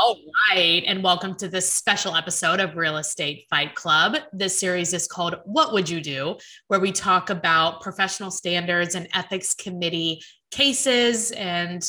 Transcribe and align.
All 0.00 0.16
right. 0.48 0.84
And 0.86 1.02
welcome 1.02 1.34
to 1.38 1.48
this 1.48 1.72
special 1.72 2.14
episode 2.14 2.60
of 2.60 2.76
Real 2.76 2.98
Estate 2.98 3.46
Fight 3.50 3.74
Club. 3.74 4.16
This 4.32 4.56
series 4.56 4.94
is 4.94 5.08
called 5.08 5.40
What 5.44 5.72
Would 5.72 5.90
You 5.90 6.00
Do? 6.00 6.36
where 6.68 6.78
we 6.78 6.92
talk 6.92 7.30
about 7.30 7.80
professional 7.80 8.30
standards 8.30 8.94
and 8.94 9.08
ethics 9.12 9.54
committee 9.54 10.22
cases 10.52 11.32
and 11.32 11.84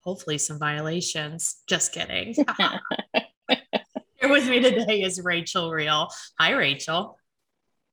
hopefully 0.00 0.38
some 0.38 0.58
violations. 0.58 1.56
Just 1.68 1.92
kidding. 1.92 2.34
Here 3.48 4.30
with 4.30 4.48
me 4.48 4.60
today 4.60 5.02
is 5.02 5.20
Rachel 5.22 5.70
Real. 5.70 6.08
Hi, 6.40 6.52
Rachel. 6.52 7.18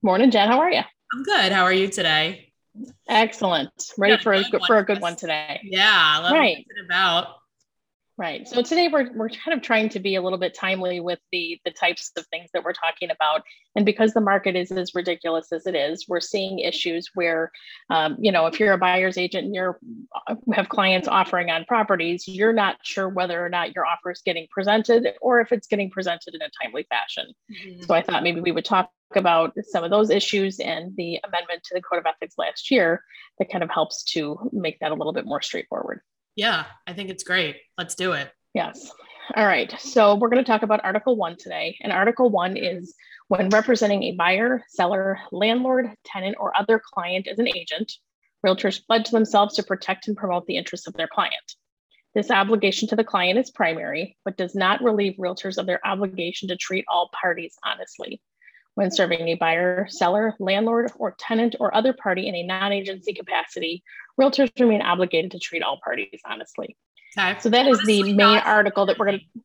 Morning, 0.02 0.32
Jen. 0.32 0.48
How 0.48 0.60
are 0.60 0.72
you? 0.72 0.82
I'm 1.14 1.24
good. 1.24 1.52
How 1.52 1.64
are 1.64 1.74
you 1.74 1.90
today? 1.90 2.54
Excellent. 3.10 3.72
Ready 3.98 4.16
for 4.24 4.32
a, 4.32 4.44
for 4.66 4.78
a 4.78 4.86
good 4.86 5.02
one 5.02 5.18
today. 5.18 5.60
Yeah. 5.62 6.32
right. 6.32 6.66
about. 6.86 7.28
Right. 8.18 8.48
So 8.48 8.62
today 8.62 8.88
we're, 8.88 9.12
we're 9.14 9.28
kind 9.28 9.58
of 9.58 9.62
trying 9.62 9.90
to 9.90 10.00
be 10.00 10.16
a 10.16 10.22
little 10.22 10.40
bit 10.40 10.54
timely 10.54 11.02
with 11.02 11.20
the 11.34 11.60
the 11.66 11.72
types 11.72 12.12
of 12.18 12.26
things 12.28 12.50
that 12.54 12.64
we're 12.64 12.72
talking 12.72 13.12
about. 13.12 13.42
And 13.76 13.86
because 13.86 14.14
the 14.14 14.22
market 14.22 14.56
is 14.56 14.72
as 14.72 14.96
ridiculous 14.96 15.52
as 15.52 15.68
it 15.68 15.76
is, 15.76 16.06
we're 16.08 16.22
seeing 16.22 16.59
issues 16.59 17.09
where, 17.14 17.52
um, 17.90 18.16
you 18.18 18.32
know, 18.32 18.46
if 18.46 18.58
you're 18.58 18.72
a 18.72 18.78
buyer's 18.78 19.18
agent 19.18 19.48
and 19.48 19.54
you're 19.54 19.80
uh, 20.30 20.36
have 20.54 20.70
clients 20.70 21.09
offering 21.09 21.50
on 21.50 21.66
properties, 21.66 22.26
you're 22.26 22.54
not 22.54 22.78
sure 22.84 23.09
whether 23.09 23.46
or 23.46 23.50
not 23.50 23.76
your 23.76 23.86
offer 23.86 24.12
is 24.12 24.22
getting 24.23 24.48
presented 24.50 25.09
or 25.22 25.42
if 25.42 25.52
it's 25.52 25.68
getting 25.68 25.90
presented 25.90 26.36
in 26.36 26.42
a 26.42 26.50
timely 26.64 26.88
fashion. 26.90 27.26
Mm-hmm. 27.52 27.82
So 27.84 27.94
I 27.94 28.02
thought 28.02 28.23
maybe 28.23 28.40
we 28.40 28.54
would 28.54 28.66
talk 28.66 28.92
about 29.14 29.52
some 29.62 29.84
of 29.84 29.92
those 29.92 30.09
issues 30.09 30.62
and 30.62 30.95
the 30.95 31.20
amendment 31.26 31.64
to 31.66 31.73
the 31.73 31.82
Code 31.82 32.00
of 32.00 32.06
Ethics 32.06 32.36
last 32.38 32.72
year 32.72 33.04
that 33.40 33.52
kind 33.52 33.64
of 33.64 33.70
helps 33.70 34.06
to 34.14 34.50
make 34.54 34.80
that 34.80 34.92
a 34.92 34.95
little 34.95 35.14
bit 35.14 35.26
more 35.26 35.42
straightforward. 35.42 36.00
Yeah, 36.35 36.66
I 36.85 36.94
think 36.94 37.09
it's 37.09 37.23
great. 37.23 37.57
Let's 37.77 37.95
do 37.95 38.13
it. 38.13 38.31
Yes. 38.53 38.91
All 39.35 39.45
right. 39.45 39.73
So 39.80 40.16
we're 40.16 40.30
going 40.30 40.44
to 40.44 40.49
talk 40.49 40.63
about 40.63 40.84
Article 40.84 41.16
1 41.16 41.38
today. 41.38 41.77
And 41.81 41.91
Article 41.91 42.30
1 42.30 42.58
is 42.58 42.94
when 43.27 43.50
representing 43.50 44.03
a 44.03 44.16
buyer, 44.16 44.64
seller, 44.67 45.19
landlord, 45.31 45.89
tenant, 46.03 46.36
or 46.39 46.55
other 46.55 46.80
client 46.94 47.27
as 47.27 47.39
an 47.39 47.47
agent, 47.47 47.92
realtors 48.45 48.86
pledge 48.86 49.09
themselves 49.09 49.55
to 49.55 49.64
protect 49.64 50.08
and 50.08 50.16
promote 50.16 50.45
the 50.45 50.58
interests 50.58 50.88
of 50.88 50.94
their 50.94 51.08
client. 51.08 51.55
This 52.14 52.31
obligation 52.31 52.88
to 52.89 52.95
the 52.95 53.03
client 53.03 53.39
is 53.39 53.52
primary, 53.52 54.16
but 54.23 54.38
does 54.38 54.55
not 54.55 54.83
relieve 54.83 55.16
realtors 55.17 55.58
of 55.58 55.66
their 55.66 55.86
obligation 55.86 56.47
to 56.49 56.55
treat 56.55 56.86
all 56.88 57.09
parties 57.20 57.58
honestly. 57.66 58.22
When 58.75 58.92
serving 58.92 59.27
a 59.27 59.36
buyer, 59.36 59.88
seller, 59.89 60.36
landlord, 60.39 60.92
or 60.97 61.16
tenant, 61.17 61.55
or 61.59 61.75
other 61.75 61.94
party 61.94 62.27
in 62.27 62.36
a 62.36 62.44
non 62.44 62.73
agency 62.73 63.14
capacity, 63.14 63.83
realtors 64.19 64.49
remain 64.59 64.81
obligated 64.81 65.31
to 65.31 65.39
treat 65.39 65.63
all 65.63 65.80
parties 65.83 66.21
honestly. 66.25 66.75
Okay. 67.17 67.39
So 67.39 67.49
that 67.49 67.66
Honestly, 67.66 67.99
is 67.99 68.05
the 68.05 68.13
main 68.13 68.38
article 68.39 68.85
that 68.88 68.97
we're 68.97 69.05
going 69.08 69.19
to. 69.19 69.41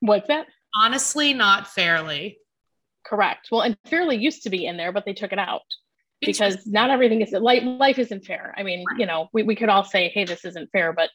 What's 0.00 0.28
that? 0.28 0.46
Honestly, 0.74 1.32
not 1.32 1.68
fairly. 1.68 2.38
Correct. 3.04 3.48
Well, 3.50 3.62
and 3.62 3.76
fairly 3.86 4.16
used 4.16 4.44
to 4.44 4.50
be 4.50 4.66
in 4.66 4.76
there, 4.76 4.92
but 4.92 5.04
they 5.04 5.12
took 5.12 5.32
it 5.32 5.38
out 5.38 5.62
because 6.20 6.66
not 6.66 6.90
everything 6.90 7.20
is 7.20 7.32
life. 7.32 7.62
Life 7.64 7.98
isn't 7.98 8.24
fair. 8.24 8.54
I 8.56 8.62
mean, 8.62 8.84
right. 8.88 9.00
you 9.00 9.06
know, 9.06 9.28
we, 9.32 9.42
we 9.42 9.56
could 9.56 9.68
all 9.68 9.84
say, 9.84 10.08
"Hey, 10.08 10.24
this 10.24 10.44
isn't 10.44 10.70
fair," 10.70 10.92
but 10.92 11.10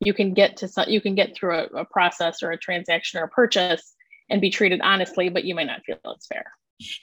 you 0.00 0.14
can 0.14 0.34
get 0.34 0.56
to 0.58 0.68
some, 0.68 0.88
you 0.88 1.00
can 1.00 1.14
get 1.14 1.34
through 1.34 1.56
a, 1.56 1.64
a 1.80 1.84
process 1.84 2.42
or 2.42 2.50
a 2.50 2.58
transaction 2.58 3.20
or 3.20 3.24
a 3.24 3.28
purchase 3.28 3.94
and 4.28 4.40
be 4.40 4.50
treated 4.50 4.80
honestly, 4.82 5.28
but 5.28 5.44
you 5.44 5.54
might 5.54 5.66
not 5.66 5.84
feel 5.84 5.98
it's 6.06 6.26
fair. 6.26 6.44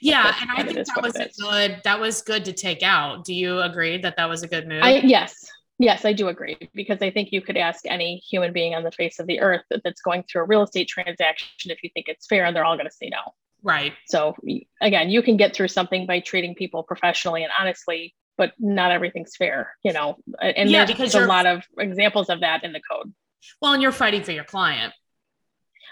Yeah, 0.00 0.34
and 0.40 0.50
I 0.50 0.62
think 0.62 0.86
that 0.86 1.02
was 1.02 1.12
good. 1.38 1.80
That 1.84 2.00
was 2.00 2.22
good 2.22 2.44
to 2.44 2.52
take 2.52 2.82
out. 2.82 3.24
Do 3.24 3.34
you 3.34 3.60
agree 3.60 3.98
that 3.98 4.16
that 4.16 4.28
was 4.28 4.42
a 4.42 4.48
good 4.48 4.66
move? 4.68 4.82
I, 4.82 4.96
yes, 4.98 5.50
yes, 5.78 6.04
I 6.04 6.12
do 6.12 6.28
agree 6.28 6.56
because 6.74 7.02
I 7.02 7.10
think 7.10 7.32
you 7.32 7.40
could 7.40 7.56
ask 7.56 7.86
any 7.86 8.22
human 8.28 8.52
being 8.52 8.74
on 8.74 8.82
the 8.82 8.92
face 8.92 9.18
of 9.18 9.26
the 9.26 9.40
earth 9.40 9.62
that's 9.84 10.02
going 10.02 10.24
through 10.24 10.42
a 10.42 10.46
real 10.46 10.62
estate 10.62 10.88
transaction 10.88 11.70
if 11.70 11.82
you 11.82 11.90
think 11.94 12.08
it's 12.08 12.26
fair, 12.26 12.44
and 12.44 12.54
they're 12.54 12.64
all 12.64 12.76
going 12.76 12.88
to 12.88 12.94
say 12.94 13.08
no. 13.08 13.34
Right. 13.62 13.92
So 14.06 14.36
again, 14.80 15.10
you 15.10 15.22
can 15.22 15.36
get 15.36 15.54
through 15.54 15.68
something 15.68 16.06
by 16.06 16.20
treating 16.20 16.54
people 16.54 16.82
professionally 16.82 17.42
and 17.42 17.52
honestly, 17.58 18.14
but 18.38 18.52
not 18.58 18.90
everything's 18.90 19.36
fair, 19.36 19.76
you 19.82 19.92
know. 19.92 20.16
And 20.40 20.70
yeah, 20.70 20.86
there's 20.86 21.14
a 21.14 21.26
lot 21.26 21.44
of 21.44 21.62
examples 21.78 22.30
of 22.30 22.40
that 22.40 22.64
in 22.64 22.72
the 22.72 22.80
code. 22.90 23.12
Well, 23.60 23.74
and 23.74 23.82
you're 23.82 23.92
fighting 23.92 24.22
for 24.22 24.32
your 24.32 24.44
client. 24.44 24.94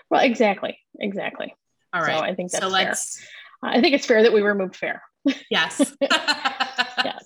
Well, 0.09 0.23
exactly, 0.23 0.79
exactly. 0.99 1.55
All 1.93 2.01
right. 2.01 2.17
So 2.17 2.25
I 2.25 2.35
think 2.35 2.51
that's 2.51 2.65
so 2.65 2.71
let's 2.71 3.19
fair. 3.19 3.29
I 3.63 3.81
think 3.81 3.95
it's 3.95 4.07
fair 4.07 4.23
that 4.23 4.33
we 4.33 4.41
removed 4.41 4.77
fair. 4.77 5.03
Yes. 5.51 5.93
yes. 6.01 7.25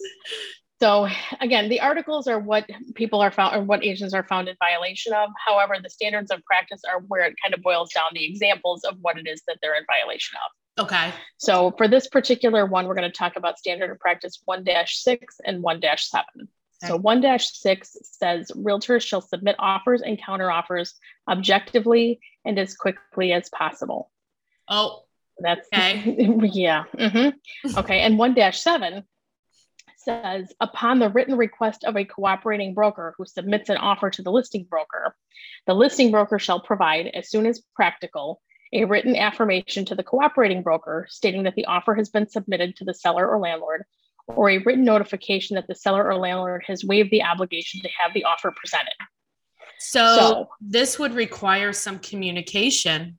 So 0.80 1.06
again, 1.40 1.68
the 1.68 1.80
articles 1.80 2.26
are 2.26 2.40
what 2.40 2.68
people 2.94 3.20
are 3.20 3.30
found 3.30 3.54
or 3.54 3.62
what 3.62 3.84
agents 3.84 4.14
are 4.14 4.24
found 4.24 4.48
in 4.48 4.56
violation 4.58 5.12
of. 5.12 5.30
However, 5.46 5.76
the 5.80 5.88
standards 5.88 6.32
of 6.32 6.44
practice 6.44 6.80
are 6.90 7.00
where 7.00 7.24
it 7.24 7.36
kind 7.40 7.54
of 7.54 7.62
boils 7.62 7.92
down 7.92 8.06
the 8.12 8.24
examples 8.24 8.82
of 8.82 8.96
what 9.00 9.16
it 9.16 9.28
is 9.28 9.42
that 9.46 9.58
they're 9.62 9.76
in 9.76 9.84
violation 9.86 10.36
of. 10.44 10.84
Okay. 10.84 11.12
So 11.36 11.72
for 11.76 11.86
this 11.86 12.08
particular 12.08 12.66
one, 12.66 12.88
we're 12.88 12.96
going 12.96 13.10
to 13.10 13.16
talk 13.16 13.36
about 13.36 13.58
standard 13.58 13.90
of 13.90 14.00
practice 14.00 14.42
1-6 14.48 15.18
and 15.44 15.62
1-7. 15.62 15.84
Okay. 15.84 16.88
So 16.88 16.98
1-6 16.98 17.86
says 18.02 18.50
realtors 18.56 19.06
shall 19.06 19.20
submit 19.20 19.54
offers 19.60 20.02
and 20.02 20.20
counteroffers 20.20 20.94
objectively 21.28 22.18
and 22.44 22.58
as 22.58 22.74
quickly 22.74 23.32
as 23.32 23.48
possible. 23.50 24.10
Oh, 24.68 25.04
that's 25.38 25.68
okay. 25.74 26.16
yeah. 26.52 26.84
Mm-hmm. 26.98 27.78
Okay. 27.78 28.00
And 28.00 28.18
1 28.18 28.52
7 28.52 29.02
says 29.96 30.52
upon 30.60 30.98
the 30.98 31.08
written 31.08 31.36
request 31.36 31.84
of 31.84 31.96
a 31.96 32.04
cooperating 32.04 32.74
broker 32.74 33.14
who 33.16 33.24
submits 33.24 33.68
an 33.68 33.76
offer 33.76 34.10
to 34.10 34.22
the 34.22 34.32
listing 34.32 34.64
broker, 34.68 35.14
the 35.66 35.74
listing 35.74 36.10
broker 36.10 36.38
shall 36.38 36.60
provide, 36.60 37.06
as 37.14 37.30
soon 37.30 37.46
as 37.46 37.62
practical, 37.74 38.40
a 38.72 38.84
written 38.84 39.16
affirmation 39.16 39.84
to 39.84 39.94
the 39.94 40.02
cooperating 40.02 40.62
broker 40.62 41.06
stating 41.08 41.42
that 41.44 41.54
the 41.54 41.66
offer 41.66 41.94
has 41.94 42.08
been 42.08 42.28
submitted 42.28 42.74
to 42.76 42.84
the 42.84 42.94
seller 42.94 43.28
or 43.28 43.38
landlord, 43.38 43.84
or 44.28 44.50
a 44.50 44.58
written 44.58 44.84
notification 44.84 45.56
that 45.56 45.66
the 45.68 45.74
seller 45.74 46.04
or 46.04 46.16
landlord 46.16 46.64
has 46.66 46.84
waived 46.84 47.10
the 47.10 47.22
obligation 47.22 47.80
to 47.80 47.88
have 47.98 48.14
the 48.14 48.24
offer 48.24 48.52
presented. 48.56 48.94
So, 49.78 50.16
so 50.16 50.48
this 50.60 50.98
would 50.98 51.14
require 51.14 51.72
some 51.72 51.98
communication 51.98 53.18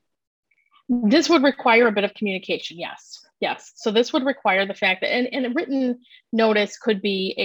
this 1.04 1.30
would 1.30 1.44
require 1.44 1.88
a 1.88 1.92
bit 1.92 2.04
of 2.04 2.14
communication, 2.14 2.78
yes. 2.80 3.20
Yes. 3.40 3.74
So 3.76 3.92
this 3.92 4.14
would 4.14 4.26
require 4.26 4.66
the 4.66 4.74
fact 4.74 5.02
that 5.02 5.14
and, 5.14 5.28
and 5.34 5.46
a 5.46 5.50
written 5.50 6.00
notice 6.32 6.78
could 6.78 7.02
be 7.02 7.36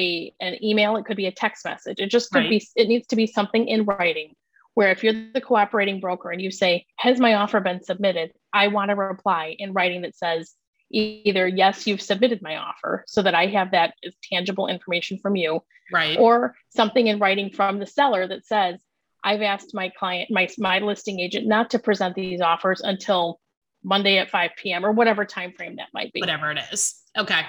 a 0.41 0.45
an 0.45 0.63
email, 0.63 0.97
it 0.97 1.05
could 1.05 1.17
be 1.17 1.27
a 1.27 1.33
text 1.33 1.65
message. 1.65 1.99
It 1.99 2.11
just 2.11 2.31
could 2.31 2.41
right. 2.41 2.51
be 2.51 2.67
it 2.77 2.87
needs 2.87 3.09
to 3.09 3.17
be 3.17 3.27
something 3.27 3.67
in 3.67 3.85
writing 3.85 4.35
where 4.75 4.93
if 4.93 5.03
you're 5.03 5.33
the 5.35 5.41
cooperating 5.41 5.99
broker 5.99 6.31
and 6.31 6.41
you 6.41 6.53
say, 6.53 6.87
Has 6.99 7.19
my 7.19 7.35
offer 7.35 7.59
been 7.59 7.83
submitted? 7.83 8.31
I 8.53 8.69
want 8.69 8.93
a 8.93 8.95
reply 8.95 9.57
in 9.59 9.73
writing 9.73 10.03
that 10.03 10.15
says 10.15 10.55
either 10.93 11.49
yes, 11.49 11.85
you've 11.85 12.01
submitted 12.01 12.43
my 12.43 12.57
offer 12.57 13.05
so 13.09 13.21
that 13.23 13.35
I 13.35 13.47
have 13.47 13.73
that 13.73 13.95
tangible 14.33 14.69
information 14.69 15.19
from 15.19 15.35
you. 15.35 15.65
Right. 15.93 16.17
Or 16.17 16.55
something 16.69 17.09
in 17.09 17.19
writing 17.19 17.51
from 17.51 17.81
the 17.81 17.87
seller 17.87 18.29
that 18.29 18.47
says, 18.47 18.79
I've 19.25 19.43
asked 19.43 19.75
my 19.75 19.91
client, 19.99 20.31
my, 20.31 20.49
my 20.59 20.79
listing 20.79 21.21
agent, 21.21 21.47
not 21.47 21.71
to 21.71 21.79
present 21.79 22.15
these 22.15 22.41
offers 22.41 22.81
until 22.81 23.41
Monday 23.83 24.19
at 24.19 24.31
5 24.31 24.51
p.m. 24.57 24.85
or 24.85 24.93
whatever 24.93 25.25
time 25.25 25.53
frame 25.53 25.77
that 25.77 25.89
might 25.93 26.13
be. 26.13 26.21
Whatever 26.21 26.51
it 26.51 26.59
is. 26.73 27.03
Okay. 27.17 27.43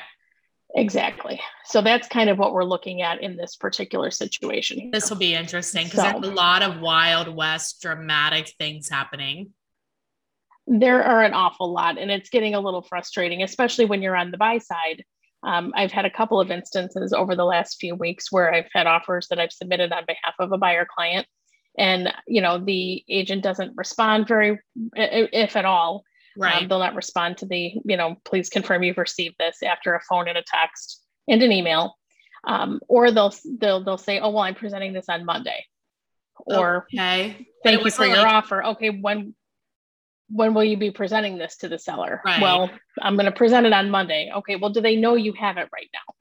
Exactly. 0.76 1.42
So 1.66 1.82
that's 1.82 2.08
kind 2.08 2.30
of 2.30 2.38
what 2.38 2.54
we're 2.54 2.64
looking 2.64 3.02
at 3.02 3.22
in 3.24 3.36
this 3.36 3.56
particular 3.56 4.12
situation. 4.12 4.80
Here. 4.80 4.92
This 4.92 5.10
will 5.10 5.18
be 5.18 5.34
interesting 5.34 5.86
because 5.86 6.02
so, 6.02 6.20
there's 6.20 6.32
a 6.32 6.36
lot 6.36 6.62
of 6.62 6.80
Wild 6.80 7.36
West 7.36 7.82
dramatic 7.82 8.54
things 8.60 8.88
happening. 8.88 9.52
There 10.68 11.04
are 11.04 11.24
an 11.24 11.34
awful 11.34 11.74
lot, 11.74 11.98
and 11.98 12.12
it's 12.12 12.30
getting 12.30 12.54
a 12.54 12.60
little 12.60 12.84
frustrating, 12.84 13.42
especially 13.42 13.86
when 13.86 14.04
you're 14.04 14.16
on 14.16 14.30
the 14.30 14.38
buy 14.38 14.60
side. 14.60 15.04
Um, 15.42 15.74
I've 15.76 15.92
had 15.92 16.06
a 16.06 16.12
couple 16.12 16.40
of 16.40 16.52
instances 16.52 17.14
over 17.14 17.36
the 17.36 17.46
last 17.46 17.78
few 17.80 17.96
weeks 17.96 18.32
where 18.32 18.54
I've 18.54 18.68
had 18.72 18.86
offers 18.86 19.28
that 19.30 19.40
I've 19.40 19.52
submitted 19.52 19.92
on 19.92 20.04
behalf 20.06 20.36
of 20.38 20.52
a 20.52 20.58
buyer 20.58 20.86
client 20.86 21.26
and 21.80 22.14
you 22.28 22.42
know 22.42 22.60
the 22.60 23.04
agent 23.10 23.42
doesn't 23.42 23.76
respond 23.76 24.28
very 24.28 24.60
if 24.94 25.56
at 25.56 25.66
all. 25.66 26.04
Um, 26.40 26.54
um, 26.54 26.68
they'll 26.68 26.80
not 26.80 26.96
respond 26.96 27.38
to 27.38 27.48
the 27.48 27.74
you 27.84 27.98
know 27.98 28.18
please 28.24 28.50
confirm 28.50 28.84
you've 28.84 28.98
received 28.98 29.36
this 29.40 29.64
after 29.64 29.96
a 29.96 30.02
phone 30.02 30.28
and 30.28 30.38
a 30.38 30.44
text 30.46 31.02
and 31.28 31.42
an 31.42 31.52
email. 31.52 31.96
Um, 32.46 32.80
or 32.88 33.12
they'll 33.12 33.34
they'll 33.60 33.84
they'll 33.84 33.98
say 33.98 34.20
oh 34.20 34.30
well 34.30 34.44
i'm 34.44 34.56
presenting 34.56 34.94
this 34.94 35.10
on 35.10 35.26
monday. 35.26 35.66
Or 36.46 36.88
okay. 36.94 37.48
Thank 37.64 37.84
you 37.84 37.92
for 37.92 38.06
your 38.06 38.28
offer. 38.28 38.64
Okay 38.64 38.90
when 38.90 39.34
when 40.30 40.54
will 40.54 40.64
you 40.64 40.78
be 40.78 40.92
presenting 40.92 41.38
this 41.38 41.58
to 41.58 41.70
the 41.70 41.80
seller? 41.80 42.22
Right. 42.24 42.42
well 42.42 42.70
i'm 43.02 43.16
going 43.16 43.26
to 43.26 43.32
present 43.32 43.66
it 43.66 43.74
on 43.74 43.90
monday. 43.90 44.32
Okay 44.36 44.56
well 44.58 44.70
do 44.70 44.82
they 44.82 44.96
know 44.96 45.16
you 45.16 45.34
have 45.34 45.58
it 45.58 45.70
right 45.74 45.90
now? 45.94 46.14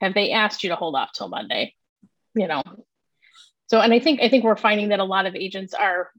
Have 0.00 0.14
they 0.14 0.32
asked 0.32 0.64
you 0.64 0.70
to 0.70 0.76
hold 0.76 0.96
off 0.96 1.10
till 1.12 1.28
monday? 1.28 1.74
You 2.34 2.48
know 2.48 2.62
so, 3.72 3.80
and 3.80 3.90
I 3.90 4.00
think 4.00 4.20
I 4.20 4.28
think 4.28 4.44
we're 4.44 4.54
finding 4.54 4.90
that 4.90 5.00
a 5.00 5.04
lot 5.04 5.24
of 5.24 5.34
agents 5.34 5.72
are 5.72 6.10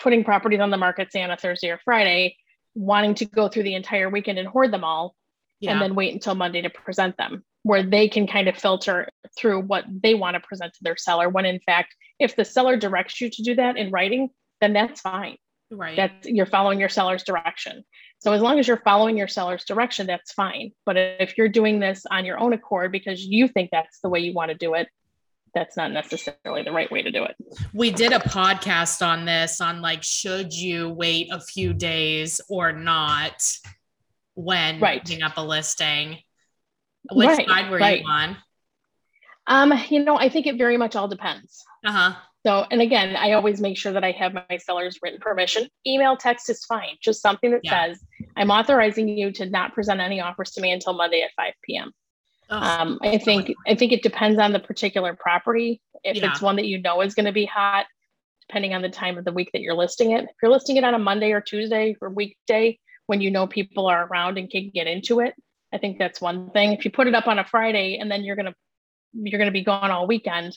putting 0.00 0.24
properties 0.24 0.60
on 0.60 0.70
the 0.70 0.78
market, 0.78 1.12
say 1.12 1.22
on 1.22 1.30
a 1.30 1.36
Thursday 1.36 1.68
or 1.68 1.78
Friday, 1.84 2.36
wanting 2.74 3.14
to 3.16 3.26
go 3.26 3.48
through 3.48 3.64
the 3.64 3.74
entire 3.74 4.08
weekend 4.08 4.38
and 4.38 4.48
hoard 4.48 4.72
them 4.72 4.82
all, 4.82 5.14
yeah. 5.60 5.72
and 5.72 5.82
then 5.82 5.94
wait 5.94 6.14
until 6.14 6.34
Monday 6.34 6.62
to 6.62 6.70
present 6.70 7.18
them, 7.18 7.44
where 7.64 7.82
they 7.82 8.08
can 8.08 8.26
kind 8.26 8.48
of 8.48 8.56
filter 8.56 9.10
through 9.36 9.60
what 9.60 9.84
they 9.90 10.14
want 10.14 10.36
to 10.36 10.40
present 10.40 10.72
to 10.72 10.78
their 10.80 10.96
seller. 10.96 11.28
When 11.28 11.44
in 11.44 11.60
fact, 11.60 11.94
if 12.18 12.34
the 12.34 12.46
seller 12.46 12.78
directs 12.78 13.20
you 13.20 13.28
to 13.28 13.42
do 13.42 13.54
that 13.56 13.76
in 13.76 13.90
writing, 13.90 14.30
then 14.62 14.72
that's 14.72 15.02
fine. 15.02 15.36
Right. 15.70 15.96
That's 15.96 16.26
you're 16.26 16.46
following 16.46 16.80
your 16.80 16.88
seller's 16.88 17.24
direction. 17.24 17.84
So 18.20 18.32
as 18.32 18.40
long 18.40 18.58
as 18.58 18.66
you're 18.66 18.78
following 18.78 19.18
your 19.18 19.28
seller's 19.28 19.66
direction, 19.66 20.06
that's 20.06 20.32
fine. 20.32 20.70
But 20.86 20.96
if 20.96 21.36
you're 21.36 21.50
doing 21.50 21.78
this 21.78 22.06
on 22.10 22.24
your 22.24 22.38
own 22.38 22.54
accord 22.54 22.90
because 22.90 23.22
you 23.22 23.48
think 23.48 23.68
that's 23.70 24.00
the 24.00 24.08
way 24.08 24.20
you 24.20 24.32
want 24.32 24.50
to 24.50 24.56
do 24.56 24.72
it, 24.72 24.88
that's 25.56 25.74
not 25.74 25.90
necessarily 25.90 26.62
the 26.62 26.70
right 26.70 26.92
way 26.92 27.00
to 27.00 27.10
do 27.10 27.24
it. 27.24 27.34
We 27.72 27.90
did 27.90 28.12
a 28.12 28.18
podcast 28.18 29.04
on 29.04 29.24
this 29.24 29.58
on 29.62 29.80
like 29.80 30.02
should 30.02 30.52
you 30.52 30.90
wait 30.90 31.32
a 31.32 31.40
few 31.40 31.72
days 31.72 32.42
or 32.50 32.72
not 32.72 33.42
when 34.34 34.78
Right. 34.78 35.00
putting 35.02 35.22
up 35.22 35.38
a 35.38 35.40
listing. 35.40 36.18
Which 37.10 37.28
Right, 37.28 37.48
side 37.48 37.70
were 37.70 37.78
right. 37.78 38.02
you 38.02 38.06
on? 38.06 38.36
Um, 39.46 39.72
you 39.88 40.04
know, 40.04 40.18
I 40.18 40.28
think 40.28 40.46
it 40.46 40.58
very 40.58 40.76
much 40.76 40.94
all 40.94 41.08
depends. 41.08 41.64
Uh-huh. 41.86 42.14
So, 42.44 42.66
and 42.70 42.82
again, 42.82 43.16
I 43.16 43.32
always 43.32 43.58
make 43.60 43.78
sure 43.78 43.92
that 43.92 44.04
I 44.04 44.10
have 44.12 44.34
my 44.34 44.58
seller's 44.58 44.98
written 45.02 45.20
permission. 45.20 45.68
Email, 45.86 46.18
text 46.18 46.50
is 46.50 46.64
fine. 46.66 46.96
Just 47.00 47.22
something 47.22 47.50
that 47.52 47.60
Yeah. 47.64 47.86
says, 47.86 48.04
I'm 48.36 48.50
authorizing 48.50 49.08
you 49.08 49.32
to 49.32 49.46
not 49.48 49.72
present 49.72 50.00
any 50.00 50.20
offers 50.20 50.50
to 50.52 50.60
me 50.60 50.70
until 50.72 50.92
Monday 50.92 51.22
at 51.22 51.30
5 51.34 51.54
p.m. 51.62 51.92
Um, 52.48 52.98
I 53.02 53.18
think 53.18 53.52
I 53.66 53.74
think 53.74 53.92
it 53.92 54.02
depends 54.02 54.38
on 54.38 54.52
the 54.52 54.60
particular 54.60 55.14
property. 55.14 55.80
If 56.04 56.18
Yeah. 56.18 56.30
it's 56.30 56.40
one 56.40 56.56
that 56.56 56.66
you 56.66 56.80
know 56.80 57.00
is 57.00 57.14
going 57.14 57.26
to 57.26 57.32
be 57.32 57.44
hot, 57.44 57.86
depending 58.48 58.74
on 58.74 58.82
the 58.82 58.88
time 58.88 59.18
of 59.18 59.24
the 59.24 59.32
week 59.32 59.50
that 59.52 59.60
you're 59.60 59.74
listing 59.74 60.12
it. 60.12 60.24
If 60.24 60.36
you're 60.42 60.52
listing 60.52 60.76
it 60.76 60.84
on 60.84 60.94
a 60.94 60.98
Monday 60.98 61.32
or 61.32 61.40
Tuesday 61.40 61.96
or 62.00 62.10
weekday 62.10 62.78
when 63.06 63.20
you 63.20 63.30
know 63.30 63.46
people 63.46 63.86
are 63.86 64.06
around 64.06 64.38
and 64.38 64.50
can 64.50 64.70
get 64.72 64.86
into 64.86 65.20
it, 65.20 65.34
I 65.72 65.78
think 65.78 65.98
that's 65.98 66.20
one 66.20 66.50
thing. 66.50 66.72
If 66.72 66.84
you 66.84 66.90
put 66.90 67.08
it 67.08 67.14
up 67.14 67.26
on 67.26 67.38
a 67.38 67.44
Friday 67.44 67.98
and 67.98 68.10
then 68.10 68.22
you're 68.24 68.36
gonna 68.36 68.54
you're 69.12 69.38
gonna 69.38 69.50
be 69.50 69.64
gone 69.64 69.90
all 69.90 70.06
weekend, 70.06 70.56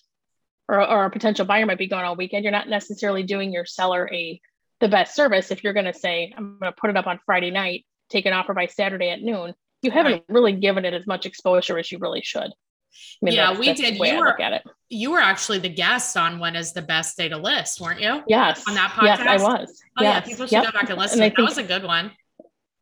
or 0.67 0.87
or 0.87 1.05
a 1.05 1.09
potential 1.09 1.45
buyer 1.45 1.65
might 1.65 1.77
be 1.79 1.87
gone 1.87 2.05
all 2.05 2.15
weekend, 2.15 2.43
you're 2.43 2.51
not 2.51 2.69
necessarily 2.69 3.23
doing 3.23 3.51
your 3.51 3.65
seller 3.65 4.09
a 4.13 4.39
the 4.79 4.87
best 4.87 5.15
service 5.15 5.51
if 5.51 5.63
you're 5.63 5.73
gonna 5.73 5.93
say, 5.93 6.33
I'm 6.37 6.59
gonna 6.59 6.71
put 6.71 6.91
it 6.91 6.97
up 6.97 7.07
on 7.07 7.19
Friday 7.25 7.49
night, 7.49 7.85
take 8.09 8.27
an 8.27 8.33
offer 8.33 8.53
by 8.53 8.67
Saturday 8.67 9.09
at 9.09 9.21
noon 9.21 9.55
you 9.81 9.91
haven't 9.91 10.11
Right. 10.13 10.25
really 10.29 10.53
given 10.53 10.85
it 10.85 10.93
as 10.93 11.07
much 11.07 11.25
exposure 11.25 11.77
as 11.77 11.91
you 11.91 11.97
really 11.99 12.21
should. 12.21 12.51
I 12.51 13.25
mean, 13.25 13.35
Yeah, 13.35 13.41
that's- 13.47 13.59
we 13.59 13.65
that's 13.67 13.81
did. 13.81 13.95
You 13.97 14.17
were- 14.17 14.25
look 14.25 14.39
at 14.39 14.53
it. 14.53 14.63
You 14.89 15.11
were 15.11 15.19
actually 15.19 15.59
the 15.59 15.69
guest 15.69 16.17
on 16.17 16.39
when 16.39 16.55
is 16.55 16.73
the 16.73 16.81
best 16.81 17.15
day 17.17 17.29
to 17.29 17.37
list, 17.37 17.79
weren't 17.79 18.01
you? 18.01 18.23
Yes. 18.27 18.67
On 18.67 18.73
that 18.73 18.97
Yes, 19.03 19.19
I 19.19 19.37
was. 19.37 19.81
Oh 19.97 20.03
yes. 20.03 20.13
yeah, 20.13 20.19
people 20.21 20.45
should 20.47 20.51
yep. 20.53 20.65
go 20.65 20.71
back 20.71 20.89
and 20.89 20.99
listen. 20.99 21.21
And 21.21 21.33
that 21.35 21.41
was 21.41 21.57
a 21.57 21.63
good 21.63 21.83
one. 21.83 22.11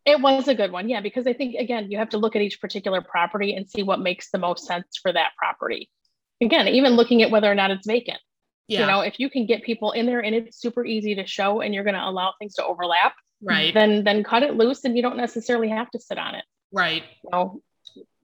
it 0.06 0.22
was 0.22 0.48
a 0.48 0.56
good 0.56 0.72
one. 0.72 0.88
Yeah, 0.88 1.02
because 1.02 1.28
I 1.28 1.34
think 1.34 1.56
again, 1.56 1.92
you 1.92 1.98
have 1.98 2.08
to 2.12 2.18
look 2.18 2.38
at 2.38 2.42
each 2.42 2.62
particular 2.62 3.02
property 3.02 3.56
and 3.56 3.70
see 3.70 3.84
what 3.84 4.00
makes 4.00 4.32
the 4.32 4.38
most 4.38 4.66
sense 4.66 4.98
for 5.02 5.12
that 5.12 5.32
property. 5.38 5.90
Again, 6.42 6.70
even 6.70 6.94
looking 6.94 7.22
at 7.24 7.30
whether 7.30 7.52
or 7.52 7.56
not 7.56 7.72
it's 7.72 7.86
vacant. 7.86 8.20
Yeah. 8.70 8.82
You 8.82 8.86
know, 8.88 9.02
if 9.02 9.20
you 9.20 9.30
can 9.30 9.46
get 9.46 9.64
people 9.64 9.92
in 9.92 10.06
there 10.06 10.24
and 10.24 10.34
it's 10.34 10.62
super 10.62 10.86
easy 10.86 11.16
to 11.16 11.26
show 11.28 11.60
and 11.60 11.74
you're 11.74 11.84
going 11.84 11.96
to 11.96 12.08
allow 12.08 12.34
things 12.40 12.56
to 12.56 12.64
overlap, 12.66 13.16
right. 13.42 13.74
then 13.74 14.06
then 14.06 14.24
cut 14.24 14.44
it 14.44 14.56
loose 14.56 14.86
and 14.86 14.96
you 14.96 15.02
don't 15.02 15.18
necessarily 15.18 15.68
have 15.70 15.90
to 15.92 16.00
sit 16.00 16.18
on 16.18 16.36
it. 16.36 16.46
Right. 16.72 17.04
Know, 17.32 17.62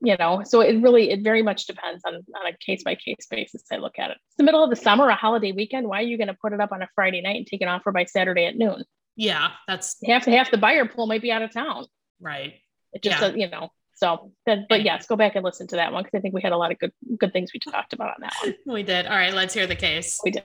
you 0.00 0.16
know, 0.18 0.42
so 0.44 0.60
it 0.60 0.80
really 0.82 1.10
it 1.10 1.22
very 1.22 1.42
much 1.42 1.66
depends 1.66 2.02
on 2.06 2.14
on 2.14 2.46
a 2.46 2.56
case 2.58 2.82
by 2.84 2.94
case 2.94 3.26
basis. 3.30 3.62
I 3.72 3.76
look 3.76 3.98
at 3.98 4.10
it. 4.10 4.18
It's 4.28 4.36
the 4.36 4.44
middle 4.44 4.62
of 4.62 4.70
the 4.70 4.76
summer, 4.76 5.08
a 5.08 5.14
holiday 5.14 5.52
weekend. 5.52 5.88
Why 5.88 6.00
are 6.00 6.02
you 6.02 6.16
going 6.18 6.28
to 6.28 6.34
put 6.34 6.52
it 6.52 6.60
up 6.60 6.72
on 6.72 6.82
a 6.82 6.88
Friday 6.94 7.20
night 7.22 7.36
and 7.36 7.46
take 7.46 7.62
an 7.62 7.68
offer 7.68 7.90
by 7.92 8.04
Saturday 8.04 8.46
at 8.46 8.56
noon? 8.56 8.84
Yeah. 9.16 9.50
That's 9.66 9.96
Half 10.04 10.24
half 10.26 10.50
the 10.50 10.58
buyer 10.58 10.86
pool 10.86 11.06
might 11.06 11.22
be 11.22 11.32
out 11.32 11.42
of 11.42 11.52
town. 11.52 11.86
right. 12.20 12.54
It 12.92 13.02
just 13.02 13.20
Yeah. 13.20 13.28
you 13.34 13.48
know. 13.50 13.70
So, 13.96 14.32
but, 14.44 14.60
but 14.68 14.82
yes, 14.82 15.06
go 15.06 15.14
back 15.16 15.36
and 15.36 15.44
listen 15.44 15.68
to 15.68 15.76
that 15.76 15.92
one 15.92 16.02
because 16.02 16.18
I 16.18 16.20
think 16.20 16.34
we 16.34 16.42
had 16.42 16.52
a 16.52 16.56
lot 16.56 16.72
of 16.72 16.78
good 16.78 16.92
good 17.18 17.32
things 17.32 17.52
we 17.54 17.60
talked 17.60 17.92
about 17.92 18.08
on 18.08 18.16
that 18.20 18.34
one. 18.42 18.54
We 18.74 18.82
did. 18.82 19.06
All 19.06 19.16
right. 19.16 19.32
Let's 19.32 19.54
hear 19.54 19.66
the 19.66 19.76
case. 19.76 20.20
We 20.24 20.32
did. 20.32 20.44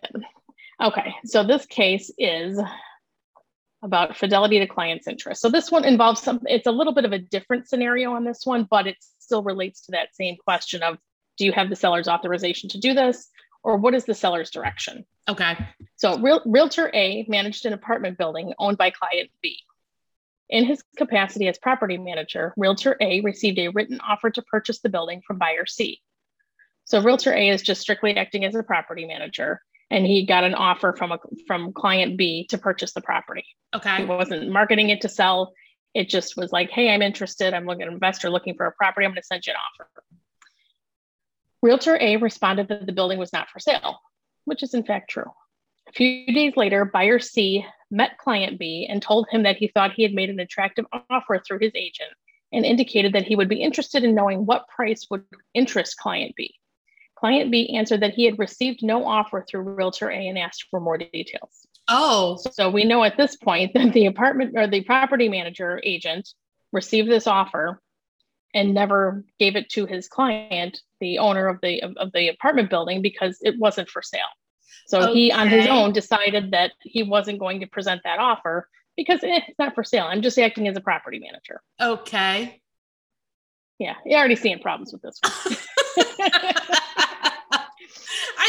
Okay, 0.82 1.14
so 1.26 1.44
this 1.44 1.66
case 1.66 2.10
is 2.18 2.58
about 3.82 4.18
fidelity 4.18 4.60
to 4.60 4.68
client's 4.68 5.08
interest. 5.08 5.42
So 5.42 5.50
this 5.50 5.72
one 5.72 5.86
involves 5.86 6.22
some. 6.22 6.42
It's 6.46 6.68
a 6.68 6.72
little 6.72 6.94
bit 6.94 7.06
of 7.06 7.14
a 7.14 7.20
different 7.20 7.68
scenario 7.68 8.14
on 8.14 8.26
this 8.26 8.46
one, 8.46 8.68
but 8.70 8.88
it 8.88 8.98
still 9.20 9.44
relates 9.44 9.82
to 9.86 9.92
that 9.94 10.16
same 10.16 10.36
question 10.38 10.84
of 10.84 10.98
do 11.38 11.46
you 11.46 11.52
have 11.54 11.70
the 11.70 11.76
seller's 11.76 12.08
authorization 12.08 12.70
to 12.70 12.80
do 12.80 12.94
this, 12.94 13.30
or 13.64 13.78
what 13.78 13.96
is 13.96 14.06
the 14.06 14.14
seller's 14.14 14.52
direction? 14.52 15.06
Okay. 15.28 15.58
So, 15.96 16.20
Real, 16.20 16.42
Realtor 16.46 16.92
A 16.94 17.26
managed 17.28 17.66
an 17.66 17.74
apartment 17.74 18.18
building 18.18 18.54
owned 18.60 18.78
by 18.78 18.90
client 18.90 19.30
B. 19.42 19.58
In 20.50 20.66
his 20.66 20.84
capacity 20.98 21.48
as 21.48 21.58
property 21.58 21.98
manager, 21.98 22.54
Realtor 22.58 22.98
A 23.00 23.22
received 23.22 23.60
a 23.60 23.70
written 23.70 24.00
offer 24.02 24.30
to 24.32 24.42
purchase 24.42 24.80
the 24.82 24.90
building 24.90 25.22
from 25.26 25.38
buyer 25.38 25.66
C. 25.66 26.02
So, 26.86 27.02
Realtor 27.02 27.34
A 27.34 27.50
is 27.50 27.62
just 27.62 27.82
strictly 27.82 28.16
acting 28.18 28.44
as 28.44 28.56
a 28.56 28.64
property 28.64 29.06
manager, 29.06 29.62
and 29.92 30.06
he 30.06 30.26
got 30.26 30.44
an 30.44 30.54
offer 30.56 30.94
from 30.98 31.12
a 31.12 31.20
from 31.48 31.74
client 31.74 32.18
B 32.18 32.46
to 32.48 32.58
purchase 32.58 32.94
the 32.94 33.02
property. 33.02 33.46
He 33.74 33.78
Okay. 33.78 34.06
wasn't 34.06 34.50
marketing 34.50 34.90
it 34.90 35.02
to 35.02 35.10
sell. 35.10 35.54
It 35.94 36.10
just 36.10 36.38
was 36.38 36.52
like, 36.52 36.70
hey, 36.70 36.94
I'm 36.94 37.02
interested. 37.02 37.54
I'm 37.54 37.66
looking 37.66 37.84
at 37.84 37.88
an 37.88 37.96
investor 37.96 38.30
looking 38.30 38.56
for 38.56 38.66
a 38.66 38.72
property. 38.72 39.06
I'm 39.06 39.12
going 39.12 39.22
to 39.22 39.26
send 39.26 39.46
you 39.46 39.54
an 39.54 39.58
offer. 39.58 39.90
Realtor 41.62 41.98
A 42.00 42.18
responded 42.18 42.68
that 42.70 42.86
the 42.86 42.94
building 42.94 43.20
was 43.20 43.34
not 43.34 43.50
for 43.50 43.60
sale, 43.60 44.00
which 44.46 44.64
is 44.64 44.74
in 44.74 44.84
fact 44.84 45.10
true. 45.10 45.32
A 45.88 45.92
few 45.92 46.28
days 46.34 46.56
later, 46.56 46.86
buyer 46.86 47.20
C 47.20 47.66
met 47.92 48.18
client 48.20 48.60
B 48.60 48.86
and 48.88 49.02
told 49.02 49.28
him 49.30 49.44
that 49.44 49.58
he 49.58 49.68
thought 49.68 49.94
he 49.94 50.04
had 50.04 50.14
made 50.14 50.30
an 50.30 50.40
attractive 50.40 50.86
offer 51.10 51.42
through 51.46 51.60
his 51.60 51.72
agent 51.76 52.12
and 52.52 52.66
indicated 52.66 53.14
that 53.14 53.26
he 53.26 53.36
would 53.36 53.50
be 53.50 53.62
interested 53.62 54.04
in 54.04 54.16
knowing 54.16 54.46
what 54.46 54.68
price 54.68 55.08
would 55.10 55.24
interest 55.54 55.98
client 55.98 56.36
B. 56.36 56.54
Client 57.20 57.52
B 57.52 57.76
answered 57.76 58.02
that 58.02 58.14
he 58.14 58.24
had 58.24 58.40
received 58.40 58.82
no 58.82 59.06
offer 59.06 59.46
through 59.48 59.62
Realtor 59.62 60.10
A 60.10 60.28
and 60.28 60.38
asked 60.38 60.68
for 60.72 60.80
more 60.80 60.98
details. 60.98 61.68
Oh, 61.90 62.38
So 62.52 62.70
we 62.70 62.86
know 62.86 63.04
at 63.04 63.18
this 63.18 63.36
point 63.36 63.74
that 63.74 63.92
the 63.94 64.06
apartment 64.06 64.54
or 64.56 64.68
the 64.68 64.84
property 64.84 65.28
manager 65.28 65.82
agent 65.84 66.30
received 66.72 67.10
this 67.10 67.28
offer 67.28 67.82
and 68.54 68.74
never 68.74 69.26
gave 69.38 69.56
it 69.56 69.70
to 69.72 69.86
his 69.86 70.08
client, 70.08 70.82
the 71.02 71.18
owner 71.18 71.48
of 71.48 71.60
the 71.62 71.82
of, 71.82 71.98
of 71.98 72.12
the 72.14 72.30
apartment 72.30 72.70
building, 72.70 73.02
because 73.02 73.38
it 73.42 73.60
wasn't 73.60 73.90
for 73.90 74.02
sale. 74.02 74.22
So 74.88 75.14
he 75.14 75.32
on 75.32 75.50
his 75.50 75.68
own 75.68 75.92
decided 75.92 76.52
that 76.52 76.72
he 76.82 77.04
wasn't 77.04 77.40
going 77.40 77.60
to 77.60 77.68
present 77.68 78.02
that 78.06 78.20
offer 78.20 78.68
because 78.96 79.24
eh, 79.24 79.42
it's 79.48 79.60
not 79.60 79.76
for 79.76 79.84
sale. 79.84 80.06
I'm 80.06 80.22
just 80.22 80.40
acting 80.40 80.68
as 80.68 80.78
a 80.78 80.82
property 80.82 81.20
manager. 81.20 81.62
okay. 81.82 82.62
Yeah, 83.78 83.96
you're 84.06 84.20
already 84.20 84.36
seeing 84.36 84.60
problems 84.60 84.92
with 84.92 85.02
this 85.02 85.20
one. 85.24 85.58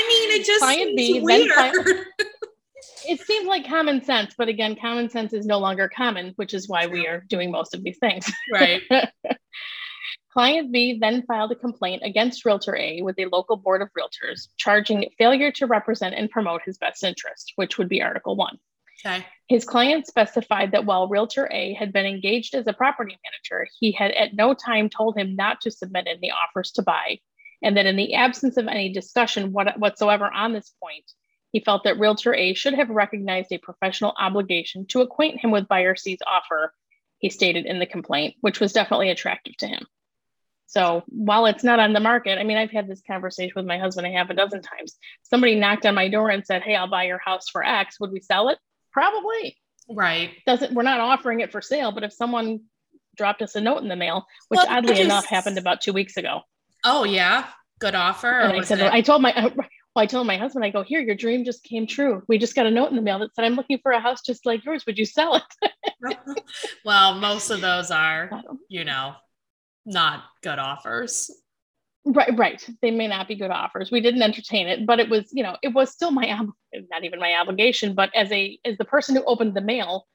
I 0.01 0.09
mean, 0.09 0.41
it 0.41 0.45
just 0.47 0.61
Client 0.63 0.99
seems 0.99 1.25
B, 1.25 1.27
then 1.27 1.41
weird. 1.41 1.53
client- 1.53 2.07
it 3.09 3.21
seems 3.21 3.47
like 3.47 3.67
common 3.67 4.03
sense, 4.03 4.35
but 4.37 4.49
again, 4.49 4.77
common 4.81 5.11
sense 5.11 5.33
is 5.33 5.47
no 5.47 5.59
longer 5.59 5.89
common, 5.89 6.33
which 6.37 6.55
is 6.55 6.69
why 6.69 6.87
we 6.87 7.07
are 7.07 7.25
doing 7.29 7.51
most 7.51 7.75
of 7.75 7.83
these 7.83 7.99
things. 7.99 8.31
right. 8.53 8.83
Client 10.33 10.71
B 10.73 10.97
then 11.01 11.25
filed 11.27 11.51
a 11.51 11.57
complaint 11.57 12.03
against 12.05 12.45
Realtor 12.45 12.77
A 12.77 13.03
with 13.03 13.19
a 13.19 13.27
local 13.27 13.57
board 13.57 13.83
of 13.83 13.89
realtors, 13.99 14.47
charging 14.57 15.11
failure 15.19 15.51
to 15.53 15.67
represent 15.67 16.15
and 16.15 16.31
promote 16.31 16.63
his 16.65 16.79
best 16.79 17.03
interest, 17.03 17.53
which 17.57 17.79
would 17.79 17.89
be 17.89 18.01
Article 18.01 18.37
1. 18.37 18.57
Okay. 19.05 19.27
His 19.49 19.65
client 19.65 20.07
specified 20.07 20.71
that 20.73 20.85
while 20.85 21.09
Realtor 21.09 21.49
A 21.51 21.75
had 21.75 21.93
been 21.93 22.07
engaged 22.07 22.55
as 22.55 22.67
a 22.69 22.73
property 22.73 23.19
manager, 23.25 23.67
he 23.81 23.91
had 23.91 24.13
at 24.13 24.35
no 24.35 24.55
time 24.55 24.89
told 24.89 25.17
him 25.17 25.35
not 25.35 25.61
to 25.63 25.71
submit 25.71 26.07
any 26.07 26.31
offers 26.31 26.71
to 26.73 26.83
buy, 26.83 27.19
and 27.63 27.77
that 27.77 27.87
in 27.87 27.97
the 27.97 28.15
absence 28.15 28.57
of 28.57 28.67
any 28.67 28.93
discussion 28.93 29.53
what, 29.53 29.79
whatsoever 29.79 30.31
on 30.33 30.53
this 30.53 30.73
point, 30.83 31.05
he 31.53 31.61
felt 31.61 31.85
that 31.85 31.99
Realtor 31.99 32.35
A 32.35 32.55
should 32.55 32.75
have 32.75 32.91
recognized 32.91 33.53
a 33.53 33.59
professional 33.59 34.15
obligation 34.19 34.87
to 34.87 35.01
acquaint 35.01 35.41
him 35.41 35.51
with 35.51 35.69
buyer 35.69 35.97
C's 35.97 36.21
offer, 36.27 36.73
he 37.19 37.29
stated 37.29 37.67
in 37.67 37.79
the 37.79 37.87
complaint, 37.87 38.37
which 38.41 38.61
was 38.61 38.73
definitely 38.73 39.11
attractive 39.11 39.57
to 39.59 39.67
him. 39.67 39.87
So 40.67 41.03
while 41.09 41.47
it's 41.47 41.65
not 41.65 41.81
on 41.81 41.93
the 41.93 42.01
market, 42.01 42.39
I 42.39 42.45
mean, 42.45 42.57
I've 42.57 42.71
had 42.71 42.87
this 42.87 43.03
conversation 43.05 43.55
with 43.57 43.67
my 43.67 43.79
husband 43.79 44.07
a 44.07 44.11
half 44.11 44.31
a 44.31 44.35
dozen 44.35 44.63
times. 44.63 44.97
Somebody 45.25 45.57
knocked 45.57 45.85
on 45.85 45.97
my 45.97 46.09
door 46.09 46.31
and 46.31 46.47
said, 46.47 46.63
Hey, 46.63 46.77
I'll 46.77 46.89
buy 46.89 47.05
your 47.05 47.19
house 47.19 47.49
for 47.51 47.65
X. 47.65 47.99
Would 47.99 48.13
we 48.13 48.21
sell 48.21 48.51
it? 48.51 48.59
Probably. 48.93 49.57
Right. 49.89 50.31
Doesn't 50.47 50.73
we're 50.73 50.85
not 50.85 51.01
offering 51.01 51.41
it 51.41 51.51
for 51.51 51.61
sale, 51.61 51.91
but 51.91 52.05
if 52.05 52.13
someone 52.13 52.61
dropped 53.17 53.43
us 53.43 53.57
a 53.57 53.61
note 53.61 53.83
in 53.83 53.89
the 53.89 53.97
mail, 53.97 54.27
which 54.49 54.59
Well, 54.59 54.67
oddly 54.69 55.01
enough 55.01 55.27
happened 55.27 55.59
about 55.59 55.81
two 55.81 55.93
weeks 55.93 56.17
ago. 56.17 56.43
Oh 56.85 57.05
yeah. 57.05 57.47
Good 57.81 57.95
offer. 57.95 58.41
And 58.41 58.61
I 58.61 58.65
said, 58.65 58.81
it- 58.81 58.93
I 58.93 59.01
told 59.01 59.23
my 59.23 59.33
well, 59.57 60.03
I 60.03 60.07
told 60.07 60.27
my 60.27 60.37
husband, 60.37 60.65
I 60.65 60.71
go, 60.71 60.83
here, 60.83 61.01
your 61.01 61.17
dream 61.17 61.45
just 61.45 61.65
came 61.65 61.87
true. 61.87 62.23
We 62.29 62.39
just 62.39 62.55
got 62.55 62.67
a 62.67 62.71
note 62.71 62.91
in 62.91 62.97
the 62.97 63.03
mail 63.03 63.19
that 63.21 63.35
said, 63.35 63.45
I'm 63.45 63.55
looking 63.55 63.79
for 63.83 63.93
a 63.93 64.01
house 64.01 64.21
just 64.23 64.47
like 64.47 64.65
yours. 64.65 64.87
Would 64.87 64.99
you 64.99 65.05
sell 65.05 65.35
it? 65.35 65.73
well, 66.85 67.15
most 67.15 67.51
of 67.51 67.61
those 67.61 67.91
are, 67.91 68.31
you 68.69 68.85
know, 68.85 69.15
not 69.87 70.25
good 70.43 70.59
offers. 70.59 71.31
Right, 72.05 72.37
right. 72.39 72.67
They 72.81 72.91
may 72.91 73.09
not 73.09 73.29
be 73.29 73.35
good 73.35 73.51
offers. 73.51 73.91
We 73.91 74.01
didn't 74.01 74.23
entertain 74.23 74.69
it, 74.69 74.87
but 74.87 75.01
it 75.01 75.11
was, 75.11 75.29
you 75.33 75.43
know, 75.43 75.57
it 75.63 75.75
was 75.75 75.91
still 75.91 76.11
my 76.11 76.27
not 76.91 77.05
even 77.05 77.19
my 77.19 77.35
obligation, 77.35 77.95
but 77.95 78.15
as 78.15 78.31
a 78.33 78.59
as 78.65 78.79
the 78.79 78.85
person 78.85 79.17
who 79.17 79.25
opened 79.25 79.55
the 79.55 79.61
mail, 79.61 80.07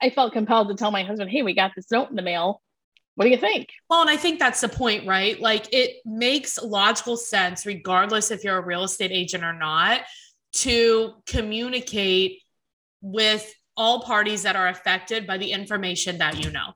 I 0.00 0.10
felt 0.10 0.32
compelled 0.32 0.68
to 0.68 0.74
tell 0.74 0.90
my 0.90 1.02
husband, 1.02 1.30
"Hey, 1.30 1.42
we 1.42 1.54
got 1.54 1.72
this 1.76 1.90
note 1.90 2.08
in 2.08 2.16
the 2.16 2.22
mail. 2.22 2.62
What 3.18 3.24
do 3.24 3.32
you 3.32 3.36
think?" 3.36 3.70
Well, 3.90 4.00
and 4.00 4.08
I 4.08 4.16
think 4.16 4.38
that's 4.38 4.60
the 4.60 4.68
point, 4.68 5.04
right? 5.04 5.40
Like 5.40 5.66
it 5.72 5.96
makes 6.04 6.56
logical 6.62 7.16
sense, 7.16 7.66
regardless 7.66 8.30
if 8.30 8.44
you're 8.44 8.58
a 8.58 8.64
real 8.64 8.84
estate 8.84 9.10
agent 9.10 9.42
or 9.42 9.52
not, 9.52 10.02
to 10.52 11.14
communicate 11.26 12.40
with 13.00 13.52
all 13.76 14.02
parties 14.02 14.44
that 14.44 14.54
are 14.54 14.68
affected 14.68 15.26
by 15.26 15.36
the 15.36 15.50
information 15.50 16.18
that 16.18 16.44
you 16.44 16.52
know. 16.52 16.74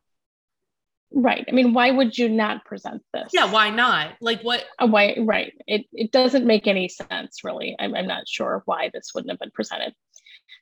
Right. 1.15 1.45
I 1.47 1.53
mean, 1.53 1.75
why 1.75 1.93
would 1.93 2.19
you 2.19 2.29
not 2.29 2.65
present 2.65 3.03
this? 3.15 3.31
Yeah, 3.33 3.53
why 3.53 3.71
not? 3.71 4.15
Like 4.21 4.43
what? 4.43 4.65
Uh, 4.81 4.89
why? 4.89 5.17
Right. 5.21 5.53
It, 5.69 5.87
it 5.93 6.11
doesn't 6.11 6.45
make 6.45 6.67
any 6.67 6.89
sense, 6.89 7.45
really. 7.45 7.77
I'm, 7.79 7.95
I'm 7.95 8.09
not 8.09 8.27
sure 8.27 8.63
why 8.65 8.91
this 8.93 9.13
wouldn't 9.15 9.31
have 9.31 9.39
been 9.39 9.53
presented. 9.53 9.95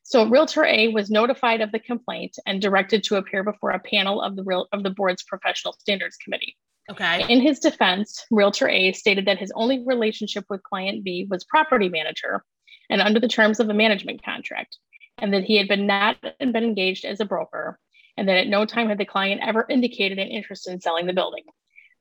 So 0.02 0.26
Realtor 0.26 0.64
A 0.64 0.88
was 0.88 1.10
notified 1.10 1.60
of 1.60 1.72
the 1.72 1.78
complaint 1.78 2.36
and 2.46 2.60
directed 2.60 3.04
to 3.04 3.16
appear 3.16 3.44
before 3.44 3.70
a 3.70 3.78
panel 3.78 4.20
of 4.20 4.36
the 4.36 4.42
real 4.42 4.66
of 4.72 4.82
the 4.82 4.90
board's 4.90 5.22
professional 5.22 5.74
standards 5.74 6.16
committee. 6.16 6.56
Okay. 6.90 7.24
In 7.28 7.40
his 7.40 7.60
defense, 7.60 8.24
Realtor 8.30 8.68
A 8.68 8.92
stated 8.92 9.26
that 9.26 9.38
his 9.38 9.52
only 9.54 9.84
relationship 9.84 10.44
with 10.50 10.62
client 10.62 11.04
B 11.04 11.26
was 11.30 11.44
property 11.44 11.88
manager 11.88 12.44
and 12.88 13.00
under 13.00 13.20
the 13.20 13.28
terms 13.28 13.60
of 13.60 13.68
a 13.68 13.74
management 13.74 14.24
contract, 14.24 14.76
and 15.18 15.32
that 15.32 15.44
he 15.44 15.56
had 15.56 15.68
been 15.68 15.86
not 15.86 16.16
been 16.40 16.56
engaged 16.56 17.04
as 17.04 17.20
a 17.20 17.24
broker 17.24 17.78
and 18.16 18.28
that 18.28 18.36
at 18.36 18.48
no 18.48 18.66
time 18.66 18.88
had 18.88 18.98
the 18.98 19.04
client 19.04 19.40
ever 19.42 19.64
indicated 19.68 20.18
an 20.18 20.28
interest 20.28 20.68
in 20.68 20.80
selling 20.80 21.06
the 21.06 21.12
building. 21.12 21.44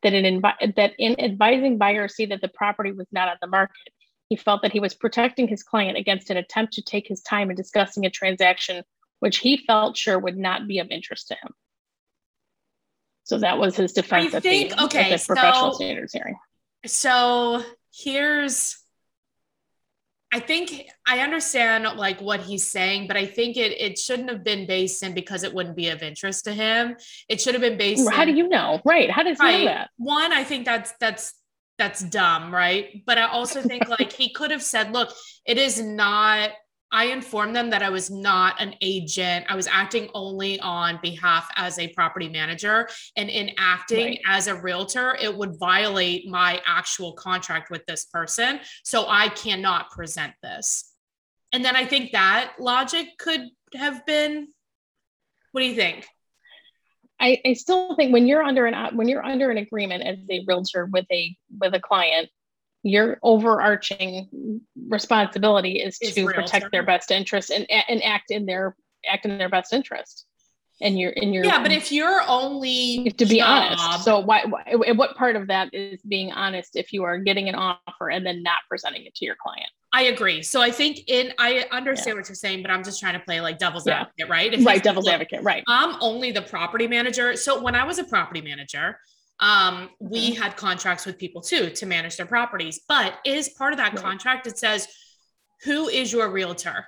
That 0.01 0.13
in, 0.13 0.41
that 0.41 0.93
in 0.97 1.19
advising 1.19 1.77
buyers 1.77 2.15
see 2.15 2.25
that 2.27 2.41
the 2.41 2.47
property 2.47 2.91
was 2.91 3.07
not 3.11 3.29
on 3.29 3.37
the 3.41 3.47
market, 3.47 3.93
he 4.29 4.35
felt 4.35 4.61
that 4.61 4.71
he 4.71 4.79
was 4.79 4.93
protecting 4.93 5.47
his 5.47 5.63
client 5.63 5.97
against 5.97 6.29
an 6.29 6.37
attempt 6.37 6.73
to 6.73 6.81
take 6.81 7.07
his 7.07 7.21
time 7.21 7.49
in 7.49 7.55
discussing 7.55 8.05
a 8.05 8.09
transaction 8.09 8.83
which 9.19 9.39
he 9.39 9.57
felt 9.57 9.97
sure 9.97 10.17
would 10.17 10.37
not 10.37 10.67
be 10.67 10.79
of 10.79 10.87
interest 10.89 11.27
to 11.27 11.33
him. 11.33 11.53
So 13.23 13.39
that 13.39 13.57
was 13.57 13.75
his 13.75 13.93
defense 13.93 14.33
I 14.33 14.39
think, 14.39 14.69
the, 14.69 14.85
okay, 14.85 15.15
the 15.15 15.23
professional 15.23 15.71
so, 15.71 15.77
standards 15.77 16.13
hearing. 16.13 16.37
So 16.85 17.63
here's 17.93 18.77
I 20.31 20.39
think 20.39 20.87
I 21.07 21.19
understand 21.19 21.85
like 21.97 22.21
what 22.21 22.39
he's 22.41 22.65
saying, 22.65 23.07
but 23.07 23.17
I 23.17 23.25
think 23.25 23.57
it 23.57 23.71
it 23.79 23.97
shouldn't 23.97 24.29
have 24.29 24.43
been 24.43 24.67
based 24.67 25.01
in 25.01 25.13
because 25.13 25.43
it 25.43 25.53
wouldn't 25.53 25.75
be 25.75 25.89
of 25.89 26.03
interest 26.03 26.45
to 26.45 26.53
him. 26.53 26.97
It 27.27 27.41
should 27.41 27.55
have 27.55 27.61
been 27.61 27.77
based. 27.77 28.07
How 28.09 28.23
in, 28.23 28.29
do 28.29 28.35
you 28.35 28.47
know? 28.47 28.79
Right? 28.85 29.09
How 29.09 29.23
does 29.23 29.39
right. 29.39 29.59
he 29.59 29.65
know 29.65 29.71
that? 29.71 29.89
One, 29.97 30.31
I 30.31 30.43
think 30.43 30.65
that's 30.65 30.93
that's 30.99 31.33
that's 31.79 32.01
dumb, 32.01 32.53
right? 32.53 33.01
But 33.07 33.17
I 33.17 33.23
also 33.23 33.61
think 33.63 33.87
like 33.99 34.13
he 34.13 34.31
could 34.31 34.51
have 34.51 34.61
said, 34.61 34.93
"Look, 34.93 35.11
it 35.45 35.57
is 35.57 35.81
not 35.81 36.51
I 36.91 37.05
informed 37.05 37.55
them 37.55 37.69
that 37.69 37.83
I 37.83 37.89
was 37.89 38.09
not 38.09 38.59
an 38.59 38.73
agent. 38.81 39.45
I 39.47 39.55
was 39.55 39.67
acting 39.67 40.09
only 40.15 40.59
on 40.59 40.99
behalf 41.03 41.47
as 41.55 41.77
a 41.77 41.87
property 41.89 42.27
manager. 42.27 42.89
And 43.15 43.29
in 43.29 43.51
acting 43.57 44.07
right. 44.07 44.21
as 44.27 44.47
a 44.47 44.59
realtor, 44.59 45.15
it 45.21 45.35
would 45.35 45.59
violate 45.59 46.27
my 46.27 46.61
actual 46.65 47.13
contract 47.13 47.69
with 47.69 47.85
this 47.85 48.05
person. 48.05 48.59
So 48.83 49.05
I 49.07 49.29
cannot 49.29 49.91
present 49.91 50.33
this. 50.41 50.91
And 51.53 51.63
then 51.63 51.75
I 51.75 51.85
think 51.85 52.11
that 52.13 52.53
logic 52.59 53.09
could 53.19 53.41
have 53.75 54.03
been 54.05 54.47
what 55.51 55.61
do 55.61 55.67
you 55.67 55.75
think? 55.75 56.07
I, 57.19 57.41
I 57.45 57.53
still 57.53 57.95
think 57.95 58.13
when 58.13 58.27
you're 58.27 58.43
under 58.43 58.65
an 58.65 58.73
uh, 58.73 58.91
when 58.91 59.07
you're 59.07 59.25
under 59.25 59.51
an 59.51 59.57
agreement 59.57 60.03
as 60.03 60.17
a 60.29 60.43
realtor 60.47 60.85
with 60.85 61.05
a 61.11 61.35
with 61.59 61.73
a 61.73 61.79
client, 61.79 62.29
your 62.83 63.19
overarching 63.23 64.61
responsibility 64.87 65.81
is, 65.81 65.99
to 65.99 66.25
protect 66.25 66.71
their 66.71 66.83
best 66.83 67.11
interest 67.11 67.49
and, 67.49 67.69
and 67.69 68.03
act 68.03 68.31
in 68.31 68.45
their 68.45 68.75
act 69.09 69.25
in 69.25 69.37
their 69.37 69.49
best 69.49 69.73
interest. 69.73 70.25
And 70.81 70.97
you're 70.97 71.11
in 71.11 71.33
your 71.33 71.43
yeah 71.43 71.61
but 71.61 71.73
if 71.73 71.91
you're 71.91 72.21
only 72.25 73.11
to 73.17 73.25
be 73.25 73.39
job, 73.39 73.77
honest. 73.79 74.05
So 74.05 74.19
why, 74.19 74.45
why 74.45 74.91
what 74.93 75.17
part 75.17 75.35
of 75.35 75.47
that 75.47 75.73
is 75.73 76.01
being 76.03 76.31
honest 76.31 76.77
if 76.77 76.93
you 76.93 77.03
are 77.03 77.17
getting 77.17 77.49
an 77.49 77.55
offer 77.55 78.09
and 78.09 78.25
then 78.25 78.43
not 78.43 78.59
presenting 78.69 79.05
it 79.05 79.13
to 79.15 79.25
your 79.25 79.35
client 79.35 79.69
i 79.93 80.03
agree 80.03 80.41
so 80.41 80.61
i 80.61 80.69
think 80.69 81.01
in 81.07 81.33
i 81.39 81.65
understand 81.71 82.15
yeah. 82.15 82.21
what 82.21 82.29
you're 82.29 82.35
saying 82.35 82.61
but 82.61 82.69
i'm 82.71 82.83
just 82.83 82.99
trying 82.99 83.13
to 83.13 83.19
play 83.19 83.41
like 83.41 83.57
devil's 83.57 83.87
yeah. 83.87 84.01
advocate 84.01 84.29
right 84.29 84.53
if 84.53 84.65
right 84.65 84.83
devil's 84.83 85.07
advocate 85.07 85.41
right 85.43 85.63
i'm 85.67 85.95
only 86.01 86.31
the 86.31 86.41
property 86.41 86.87
manager 86.87 87.35
so 87.35 87.61
when 87.61 87.75
i 87.75 87.83
was 87.83 87.99
a 87.99 88.03
property 88.03 88.41
manager 88.41 88.97
um, 89.39 89.89
we 89.99 90.33
had 90.33 90.57
contracts 90.57 91.05
with 91.05 91.17
people 91.17 91.41
too 91.41 91.69
to 91.69 91.85
manage 91.85 92.17
their 92.17 92.25
properties. 92.25 92.81
But 92.87 93.15
is 93.25 93.49
part 93.49 93.73
of 93.73 93.77
that 93.77 93.93
right. 93.93 94.03
contract, 94.03 94.47
it 94.47 94.57
says, 94.57 94.87
who 95.63 95.87
is 95.87 96.11
your 96.11 96.29
realtor? 96.29 96.85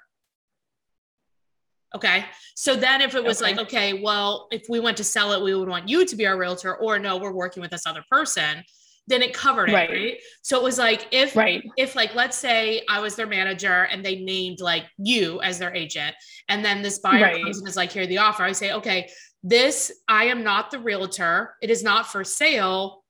Okay. 1.96 2.26
So 2.56 2.76
then 2.76 3.02
if 3.02 3.16
it 3.16 3.24
was 3.24 3.42
okay. 3.42 3.52
like, 3.52 3.68
okay, 3.68 4.02
well, 4.02 4.48
if 4.52 4.64
we 4.70 4.80
went 4.80 4.98
to 4.98 5.04
sell 5.04 5.34
it, 5.34 5.42
we 5.42 5.54
would 5.56 5.68
want 5.68 5.90
you 5.90 6.06
to 6.06 6.16
be 6.16 6.26
our 6.26 6.38
realtor, 6.38 6.76
or 6.76 7.00
no, 7.00 7.18
we're 7.18 7.34
working 7.34 7.62
with 7.62 7.72
this 7.72 7.86
other 7.86 8.04
person, 8.10 8.64
then 9.08 9.22
it 9.22 9.34
covered 9.34 9.70
it. 9.70 9.74
Right. 9.74 9.90
right? 9.90 10.18
So 10.42 10.58
it 10.58 10.64
was 10.64 10.78
like 10.78 11.08
if 11.12 11.36
right. 11.36 11.64
if 11.78 11.96
like 11.96 12.16
let's 12.16 12.38
say 12.38 12.84
I 12.90 13.00
was 13.00 13.16
their 13.16 13.28
manager 13.28 13.84
and 13.84 14.06
they 14.06 14.22
named 14.22 14.62
like 14.62 14.86
you 14.98 15.42
as 15.42 15.60
their 15.60 15.74
agent, 15.74 16.16
and 16.50 16.64
then 16.64 16.82
this 16.82 17.00
buyer 17.00 17.24
right. 17.24 17.44
comes 17.44 17.60
and 17.60 17.68
is 17.68 17.76
like, 17.76 17.92
here 17.92 18.08
the 18.08 18.20
offer. 18.20 18.44
I 18.44 18.52
say, 18.52 18.74
okay, 18.74 19.10
this, 19.44 19.92
I 20.08 20.26
am 20.26 20.44
not 20.44 20.72
the 20.72 20.80
realtor. 20.80 21.56
It 21.62 21.70
is 21.70 21.84
not 21.84 22.08
for 22.08 22.24
sale. 22.24 23.04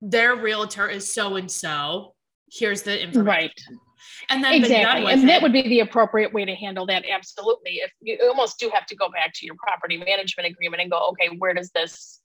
Their 0.00 0.36
realtor 0.36 0.88
is 0.88 1.12
so 1.12 1.36
and 1.36 1.50
so. 1.50 2.14
Here's 2.50 2.82
the 2.82 3.02
information. 3.02 3.24
Right. 3.24 3.52
And 4.30 4.42
then 4.42 4.54
exactly. 4.54 5.12
and 5.12 5.24
it. 5.24 5.26
that 5.26 5.42
would 5.42 5.52
be 5.52 5.62
the 5.62 5.80
appropriate 5.80 6.32
way 6.32 6.44
to 6.44 6.54
handle 6.54 6.86
that. 6.86 7.04
Absolutely. 7.08 7.72
If 7.76 7.92
you 8.00 8.18
almost 8.22 8.58
do 8.58 8.70
have 8.72 8.86
to 8.86 8.96
go 8.96 9.10
back 9.10 9.32
to 9.34 9.46
your 9.46 9.56
property 9.56 9.98
management 9.98 10.48
agreement 10.48 10.82
and 10.82 10.90
go, 10.90 11.10
okay, 11.10 11.36
where 11.38 11.54
does 11.54 11.70
this 11.70 12.19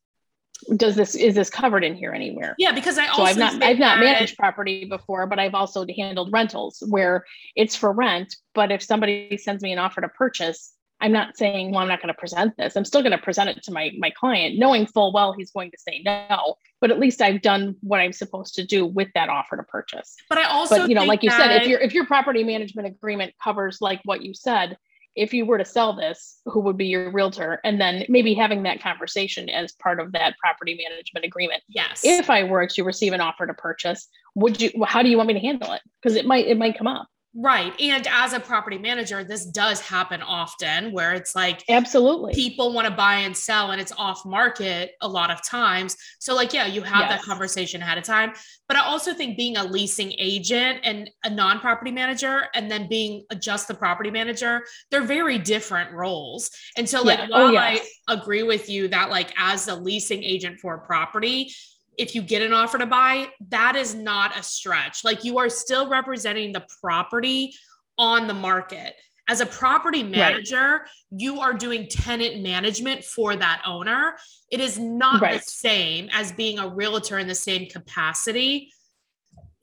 does 0.77 0.95
this 0.95 1.15
is 1.15 1.35
this 1.35 1.49
covered 1.49 1.83
in 1.83 1.95
here 1.95 2.11
anywhere 2.11 2.55
yeah 2.57 2.71
because 2.71 2.97
i 2.97 3.07
also 3.07 3.23
so 3.23 3.29
i've 3.29 3.37
not 3.37 3.61
i've 3.61 3.79
not 3.79 3.99
managed 3.99 4.37
property 4.37 4.85
before 4.85 5.27
but 5.27 5.37
i've 5.37 5.53
also 5.53 5.85
handled 5.97 6.31
rentals 6.31 6.81
where 6.89 7.25
it's 7.55 7.75
for 7.75 7.91
rent 7.91 8.35
but 8.53 8.71
if 8.71 8.81
somebody 8.81 9.37
sends 9.37 9.61
me 9.61 9.71
an 9.71 9.79
offer 9.79 10.01
to 10.01 10.09
purchase 10.09 10.75
I'm 11.01 11.11
not 11.11 11.37
saying, 11.37 11.71
well, 11.71 11.81
I'm 11.81 11.89
not 11.89 12.01
going 12.01 12.13
to 12.13 12.17
present 12.17 12.55
this. 12.57 12.77
I'm 12.77 12.85
still 12.85 13.01
going 13.01 13.11
to 13.11 13.17
present 13.17 13.49
it 13.49 13.61
to 13.63 13.71
my 13.71 13.91
my 13.97 14.09
client, 14.11 14.57
knowing 14.57 14.87
full 14.87 15.11
well 15.11 15.33
he's 15.33 15.51
going 15.51 15.71
to 15.71 15.77
say 15.77 16.01
no. 16.05 16.55
But 16.79 16.89
at 16.89 16.99
least 16.99 17.21
I've 17.21 17.41
done 17.41 17.75
what 17.81 17.99
I'm 17.99 18.13
supposed 18.13 18.55
to 18.55 18.65
do 18.65 18.85
with 18.85 19.09
that 19.13 19.29
offer 19.29 19.57
to 19.57 19.63
purchase. 19.63 20.15
But 20.29 20.37
I 20.37 20.45
also, 20.45 20.77
but 20.77 20.89
you 20.89 20.95
know, 20.95 21.03
like 21.03 21.21
you 21.21 21.31
said, 21.31 21.61
if 21.61 21.67
your 21.67 21.79
if 21.79 21.93
your 21.93 22.05
property 22.05 22.43
management 22.43 22.87
agreement 22.87 23.33
covers 23.43 23.79
like 23.81 23.99
what 24.05 24.23
you 24.23 24.33
said, 24.33 24.77
if 25.15 25.33
you 25.33 25.45
were 25.45 25.57
to 25.57 25.65
sell 25.65 25.95
this, 25.95 26.39
who 26.45 26.59
would 26.61 26.77
be 26.77 26.87
your 26.87 27.09
realtor? 27.09 27.59
And 27.63 27.79
then 27.79 28.05
maybe 28.09 28.33
having 28.33 28.63
that 28.63 28.81
conversation 28.81 29.49
as 29.49 29.71
part 29.73 29.99
of 29.99 30.11
that 30.11 30.37
property 30.39 30.77
management 30.81 31.25
agreement. 31.25 31.63
Yes. 31.69 32.01
If 32.03 32.29
I 32.29 32.43
were 32.43 32.67
to 32.67 32.83
receive 32.83 33.13
an 33.13 33.21
offer 33.21 33.47
to 33.47 33.53
purchase, 33.53 34.07
would 34.35 34.61
you? 34.61 34.71
How 34.85 35.01
do 35.01 35.09
you 35.09 35.17
want 35.17 35.27
me 35.27 35.33
to 35.33 35.39
handle 35.39 35.71
it? 35.71 35.81
Because 36.01 36.15
it 36.15 36.25
might 36.25 36.47
it 36.47 36.57
might 36.57 36.77
come 36.77 36.87
up. 36.87 37.07
Right. 37.37 37.73
And 37.81 38.07
as 38.09 38.31
a 38.31 38.39
property 38.39 38.77
manager, 38.77 39.25
this 39.25 39.45
does 39.45 39.81
happen 39.81 40.21
often 40.21 40.93
where 40.93 41.13
it's 41.13 41.35
like 41.35 41.63
absolutely 41.67 42.33
people 42.33 42.71
want 42.71 42.87
to 42.87 42.93
buy 42.93 43.15
and 43.15 43.35
sell 43.35 43.71
and 43.71 43.81
it's 43.81 43.91
off 43.97 44.25
market 44.25 44.91
a 45.01 45.07
lot 45.07 45.29
of 45.29 45.45
times. 45.45 45.97
So, 46.19 46.33
like, 46.33 46.53
yeah, 46.53 46.65
you 46.65 46.81
have 46.81 47.09
yes. 47.09 47.11
that 47.11 47.21
conversation 47.23 47.81
ahead 47.81 47.97
of 47.97 48.05
time. 48.05 48.31
But 48.69 48.77
I 48.77 48.85
also 48.85 49.13
think 49.13 49.35
being 49.35 49.57
a 49.57 49.65
leasing 49.65 50.13
agent 50.17 50.79
and 50.85 51.09
a 51.25 51.29
non 51.29 51.59
property 51.59 51.91
manager 51.91 52.45
and 52.55 52.71
then 52.71 52.87
being 52.87 53.25
just 53.37 53.67
the 53.67 53.73
property 53.75 54.11
manager, 54.11 54.63
they're 54.89 55.03
very 55.03 55.37
different 55.37 55.91
roles. 55.91 56.49
And 56.77 56.87
so, 56.87 57.01
like, 57.03 57.19
yeah. 57.19 57.27
Oh, 57.31 57.37
while 57.37 57.47
oh, 57.47 57.51
yes. 57.51 57.85
I 58.07 58.13
agree 58.13 58.43
with 58.43 58.69
you 58.69 58.87
that, 58.87 59.09
like, 59.09 59.33
as 59.37 59.67
a 59.67 59.75
leasing 59.75 60.23
agent 60.23 60.61
for 60.61 60.75
a 60.75 60.79
property, 60.79 61.51
if 61.97 62.15
you 62.15 62.21
get 62.21 62.41
an 62.41 62.53
offer 62.53 62.77
to 62.77 62.85
buy, 62.85 63.29
that 63.49 63.75
is 63.75 63.95
not 63.95 64.37
a 64.37 64.43
stretch. 64.43 65.03
Like 65.03 65.23
you 65.23 65.37
are 65.39 65.49
still 65.49 65.89
representing 65.89 66.51
the 66.51 66.65
property 66.81 67.53
on 67.97 68.27
the 68.27 68.33
market. 68.33 68.95
As 69.27 69.41
a 69.41 69.45
property 69.45 70.03
manager, 70.03 70.81
right. 70.81 70.81
you 71.09 71.39
are 71.39 71.53
doing 71.53 71.87
tenant 71.89 72.43
management 72.43 73.03
for 73.03 73.35
that 73.35 73.63
owner. 73.65 74.15
It 74.51 74.59
is 74.59 74.77
not 74.77 75.21
right. 75.21 75.41
the 75.41 75.49
same 75.49 76.09
as 76.11 76.31
being 76.31 76.59
a 76.59 76.67
realtor 76.67 77.17
in 77.17 77.27
the 77.27 77.35
same 77.35 77.67
capacity. 77.67 78.71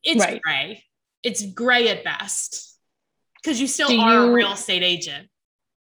It's 0.02 0.20
right. 0.20 0.40
gray. 0.42 0.82
It's 1.22 1.46
gray 1.52 1.88
at 1.88 2.02
best 2.02 2.76
because 3.40 3.60
you 3.60 3.68
still 3.68 3.88
Do 3.88 4.00
are 4.00 4.14
you, 4.14 4.30
a 4.30 4.32
real 4.32 4.52
estate 4.52 4.82
agent 4.82 5.28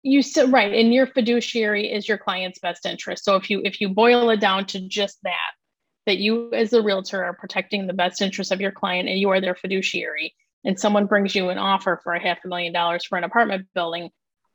you 0.02 0.22
still 0.22 0.50
right 0.50 0.72
and 0.72 0.92
your 0.92 1.06
fiduciary 1.06 1.90
is 1.90 2.08
your 2.08 2.18
client's 2.18 2.58
best 2.58 2.84
interest 2.86 3.24
so 3.24 3.36
if 3.36 3.48
you 3.48 3.62
if 3.64 3.80
you 3.80 3.88
boil 3.88 4.30
it 4.30 4.40
down 4.40 4.66
to 4.66 4.80
just 4.88 5.18
that 5.22 5.52
that 6.06 6.18
you 6.18 6.52
as 6.52 6.72
a 6.72 6.82
realtor 6.82 7.22
are 7.22 7.34
protecting 7.34 7.86
the 7.86 7.92
best 7.92 8.20
interests 8.20 8.50
of 8.50 8.60
your 8.60 8.72
client 8.72 9.08
and 9.08 9.18
you 9.18 9.30
are 9.30 9.40
their 9.40 9.54
fiduciary. 9.54 10.34
And 10.64 10.78
someone 10.78 11.06
brings 11.06 11.34
you 11.34 11.50
an 11.50 11.58
offer 11.58 12.00
for 12.02 12.12
a 12.12 12.20
half 12.20 12.38
a 12.44 12.48
million 12.48 12.72
dollars 12.72 13.04
for 13.04 13.18
an 13.18 13.24
apartment 13.24 13.66
building 13.74 14.10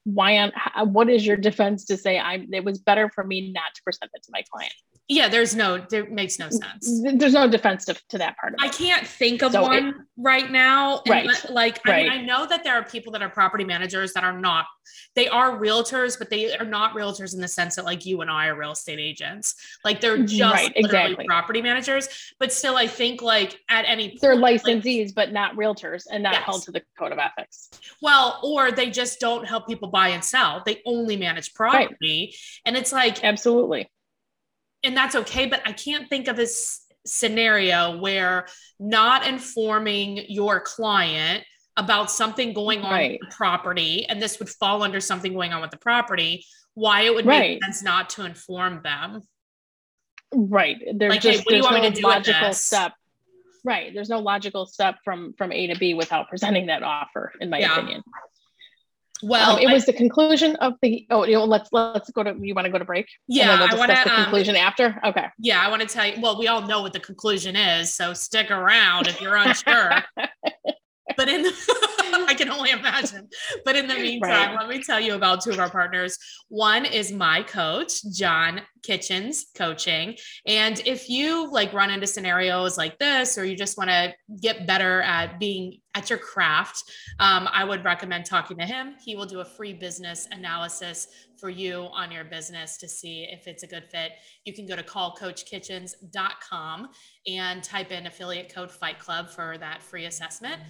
why 0.07 0.37
on 0.37 0.53
what 0.93 1.09
is 1.09 1.25
your 1.25 1.35
defense 1.35 1.83
to 1.83 1.97
say 1.97 2.17
i 2.17 2.39
it 2.53 2.63
was 2.63 2.79
better 2.79 3.09
for 3.13 3.25
me 3.25 3.51
not 3.51 3.75
to 3.75 3.83
present 3.83 4.09
it 4.13 4.23
to 4.23 4.29
my 4.31 4.41
client 4.49 4.73
yeah, 5.09 5.29
there's 5.29 5.55
no, 5.55 5.77
there 5.89 6.09
makes 6.09 6.37
no 6.37 6.49
sense. 6.49 7.01
There's 7.15 7.33
no 7.33 7.47
defense 7.49 7.85
to, 7.85 7.95
to 8.09 8.17
that 8.17 8.35
part 8.37 8.53
of 8.53 8.59
it. 8.61 8.65
I 8.65 8.69
can't 8.69 9.07
think 9.07 9.41
of 9.41 9.53
So 9.53 9.61
one 9.61 9.87
it- 9.87 9.95
right 10.17 10.51
now. 10.51 11.01
And 11.05 11.09
Right, 11.27 11.49
Like, 11.49 11.79
I 11.85 12.03
mean. 12.03 12.09
I 12.11 12.21
know 12.21 12.45
that 12.45 12.63
there 12.65 12.73
are 12.75 12.83
people 12.83 13.13
that 13.13 13.21
are 13.21 13.29
property 13.29 13.63
managers 13.63 14.11
that 14.13 14.23
are 14.25 14.37
not, 14.37 14.65
they 15.15 15.27
are 15.29 15.57
realtors, 15.57 16.19
but 16.19 16.29
they 16.29 16.55
are 16.57 16.65
not 16.65 16.93
realtors 16.93 17.33
in 17.33 17.39
the 17.39 17.47
sense 17.47 17.75
that 17.75 17.85
like 17.85 18.05
you 18.05 18.19
and 18.21 18.29
I 18.29 18.47
are 18.47 18.55
real 18.57 18.71
estate 18.71 18.99
agents. 18.99 19.55
Like 19.85 20.01
they're 20.01 20.17
mm, 20.17 20.27
just 20.27 20.53
Right, 20.53 20.73
literally 20.75 21.05
exactly. 21.11 21.25
property 21.25 21.61
managers. 21.61 22.09
But 22.39 22.51
still, 22.51 22.75
I 22.75 22.87
think 22.87 23.21
like 23.21 23.57
at 23.69 23.85
any 23.87 24.17
They're 24.21 24.31
point, 24.31 24.41
like, 24.41 24.61
licensees, 24.63 25.13
but 25.15 25.31
not 25.31 25.55
realtors 25.55 26.03
and 26.11 26.23
not 26.23 26.33
Yes. 26.33 26.43
held 26.43 26.63
to 26.63 26.71
the 26.71 26.81
code 26.99 27.11
of 27.13 27.17
ethics. 27.19 27.69
well, 28.01 28.39
or 28.43 28.71
they 28.71 28.89
just 28.89 29.19
don't 29.21 29.45
help 29.47 29.67
people 29.67 29.87
buy 29.89 30.09
and 30.09 30.23
sell. 30.23 30.63
They 30.65 30.81
only 30.85 31.15
manage 31.15 31.53
property. 31.53 32.35
And 32.65 32.75
it's 32.75 32.91
like, 32.91 33.23
Absolutely. 33.23 33.89
And 34.87 34.95
that's 34.95 35.15
okay 35.15 35.45
but 35.45 35.61
i 35.65 35.71
can't 35.71 36.09
think 36.09 36.27
of 36.27 36.35
this 36.35 36.85
scenario 37.05 37.97
where 37.99 38.47
not 38.79 39.27
informing 39.27 40.23
your 40.29 40.59
client 40.61 41.43
about 41.75 42.09
something 42.09 42.53
going 42.53 42.81
on 42.81 42.91
Right. 42.91 43.19
with 43.21 43.29
the 43.29 43.35
property 43.35 44.05
and 44.09 44.21
this 44.21 44.39
would 44.39 44.49
fall 44.49 44.81
under 44.81 44.99
something 44.99 45.33
going 45.33 45.53
on 45.53 45.61
with 45.61 45.71
the 45.71 45.77
property 45.77 46.45
why 46.73 47.01
it 47.01 47.13
would 47.13 47.25
Right. 47.25 47.51
make 47.51 47.63
sense 47.63 47.83
not 47.83 48.09
to 48.11 48.25
inform 48.25 48.81
them 48.83 49.21
Right. 50.33 50.75
There's 50.93 51.11
Like, 51.11 51.23
hey, 51.23 51.31
just 51.31 51.45
what 51.45 51.51
do 51.51 51.55
you 51.57 51.63
want 51.63 51.75
me 51.75 51.81
no 51.83 51.89
to 51.89 51.95
do 51.95 52.05
logical 52.05 52.51
step. 52.51 52.91
Right. 53.63 53.93
There's 53.93 54.09
no 54.09 54.19
logical 54.19 54.65
step 54.65 54.95
from 55.05 55.33
from 55.37 55.53
A 55.53 55.67
to 55.67 55.79
B 55.79 55.93
without 55.93 56.27
presenting 56.27 56.65
that 56.65 56.83
offer, 56.83 57.31
in 57.39 57.49
my 57.49 57.59
Yeah. 57.59 57.71
opinion. 57.77 58.03
Well 59.23 59.55
um, 59.55 59.59
it 59.59 59.67
I- 59.69 59.73
was 59.73 59.85
the 59.85 59.93
conclusion 59.93 60.55
of 60.57 60.73
the 60.81 61.05
oh 61.09 61.25
you 61.25 61.33
know, 61.33 61.45
let's 61.45 61.69
let's 61.71 62.09
go 62.11 62.23
to 62.23 62.35
you 62.41 62.53
want 62.53 62.65
to 62.65 62.71
go 62.71 62.77
to 62.79 62.85
break? 62.85 63.07
yeah 63.27 63.59
we'll 63.59 63.73
i 63.73 63.75
want 63.75 63.91
to 63.91 64.01
the 64.03 64.15
conclusion 64.15 64.55
after. 64.55 64.99
Okay. 65.03 65.25
yeah 65.39 65.61
i 65.65 65.69
want 65.69 65.81
to 65.81 65.87
tell 65.87 66.05
you 66.05 66.21
well 66.21 66.37
we 66.37 66.47
all 66.47 66.61
know 66.61 66.81
what 66.81 66.93
the 66.93 66.99
conclusion 66.99 67.55
is 67.55 67.93
so 67.93 68.13
stick 68.13 68.51
around 68.51 69.07
if 69.07 69.19
you're 69.21 69.35
unsure 69.35 69.91
but 71.17 71.27
in 71.29 71.45
I 72.29 72.33
can 72.33 72.49
only 72.49 72.71
imagine. 72.71 73.29
But 73.65 73.75
in 73.75 73.87
the 73.87 73.93
meantime, 73.95 74.55
Right. 74.55 74.59
let 74.59 74.69
me 74.69 74.81
tell 74.81 74.99
you 74.99 75.13
about 75.15 75.41
two 75.43 75.51
of 75.51 75.59
our 75.59 75.69
partners. 75.69 76.17
One 76.49 76.85
is 76.85 77.11
my 77.11 77.43
coach, 77.43 78.01
John 78.13 78.61
Kitchens 78.87 79.47
Coaching. 79.53 80.15
And 80.45 80.81
if 80.85 81.09
you 81.09 81.51
like 81.51 81.73
run 81.73 81.91
into 81.91 82.07
scenarios 82.07 82.77
like 82.77 82.97
this, 82.99 83.37
or 83.37 83.43
you 83.43 83.57
just 83.57 83.77
want 83.77 83.89
to 83.89 84.13
get 84.41 84.65
better 84.65 85.01
at 85.01 85.41
being 85.41 85.81
at 85.93 86.09
your 86.09 86.19
craft, 86.19 86.83
um, 87.19 87.49
I 87.51 87.65
would 87.65 87.83
recommend 87.83 88.25
talking 88.25 88.57
to 88.59 88.65
him. 88.65 88.95
He 89.03 89.17
will 89.17 89.25
do 89.25 89.41
a 89.41 89.45
free 89.45 89.73
business 89.73 90.25
analysis 90.31 91.09
for 91.37 91.49
you 91.49 91.89
on 91.91 92.11
your 92.11 92.23
business 92.23 92.77
to 92.77 92.87
see 92.87 93.27
if 93.29 93.45
it's 93.45 93.63
a 93.63 93.67
good 93.67 93.83
fit. 93.91 94.13
You 94.45 94.53
can 94.53 94.65
go 94.65 94.77
to 94.77 94.83
callcoachkitchens.com 94.83 96.87
and 97.27 97.63
type 97.63 97.91
in 97.91 98.07
affiliate 98.07 98.53
code 98.53 98.71
Fight 98.71 98.99
Club 98.99 99.29
for 99.29 99.57
that 99.57 99.83
free 99.83 100.05
assessment. 100.05 100.61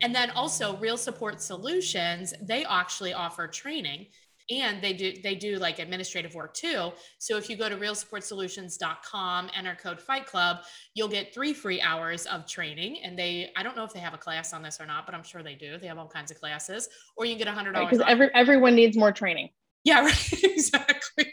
And 0.00 0.14
then 0.14 0.30
also 0.30 0.78
Real 0.78 0.96
Support 0.96 1.42
Solutions, 1.42 2.32
they 2.40 2.64
actually 2.64 3.12
offer 3.12 3.46
training 3.46 4.06
and 4.50 4.80
they 4.80 4.92
do 4.92 5.12
they 5.22 5.34
do 5.34 5.56
like 5.58 5.78
administrative 5.78 6.34
work 6.34 6.54
too. 6.54 6.92
So 7.18 7.36
if 7.36 7.50
you 7.50 7.56
go 7.56 7.68
to 7.68 7.76
realsupportsolutions.com, 7.76 9.50
enter 9.56 9.74
code 9.74 10.00
Fight 10.00 10.26
Club, 10.26 10.58
you'll 10.94 11.08
get 11.08 11.34
3 11.34 11.52
free 11.52 11.80
hours 11.80 12.26
of 12.26 12.46
training 12.46 12.98
and 13.02 13.18
they 13.18 13.50
I 13.56 13.62
don't 13.62 13.76
know 13.76 13.84
if 13.84 13.92
they 13.92 14.00
have 14.00 14.14
a 14.14 14.18
class 14.18 14.52
on 14.52 14.62
this 14.62 14.80
or 14.80 14.86
not, 14.86 15.06
but 15.06 15.14
I'm 15.14 15.22
sure 15.24 15.42
they 15.42 15.54
do. 15.54 15.78
They 15.78 15.86
have 15.88 15.98
all 15.98 16.08
kinds 16.08 16.30
of 16.30 16.38
classes 16.38 16.88
or 17.16 17.24
you 17.24 17.36
can 17.36 17.44
get 17.44 17.54
$100 17.54 17.72
Because 17.90 18.04
every 18.06 18.30
everyone 18.34 18.74
needs 18.74 18.96
more 18.96 19.12
training. 19.12 19.50
Yeah, 19.84 20.00
right. 20.04 20.32
exactly. 20.44 21.32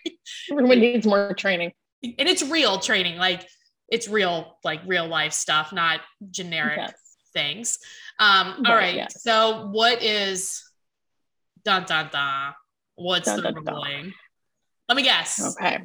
Everyone 0.51 0.79
needs 0.79 1.05
more 1.05 1.33
training. 1.33 1.73
And 2.03 2.27
it's 2.27 2.43
real 2.43 2.79
training, 2.79 3.17
like 3.17 3.47
it's 3.89 4.07
real, 4.07 4.57
like 4.63 4.81
real 4.85 5.07
life 5.07 5.33
stuff, 5.33 5.71
not 5.71 6.01
generic 6.31 6.77
Yes. 6.77 6.93
things. 7.33 7.79
Um, 8.19 8.63
all 8.65 8.73
Right, 8.73 8.81
right. 8.81 8.95
yes. 8.95 9.21
So 9.23 9.67
what 9.71 10.01
is 10.03 10.63
dun 11.63 11.85
dun 11.85 12.09
dun? 12.11 12.53
What's 12.95 13.25
Dun, 13.25 13.37
the 13.37 13.51
dun, 13.51 13.63
dun. 13.63 13.75
ruling? 13.75 14.13
Let 14.89 14.95
me 14.95 15.03
guess. 15.03 15.55
Okay. 15.57 15.79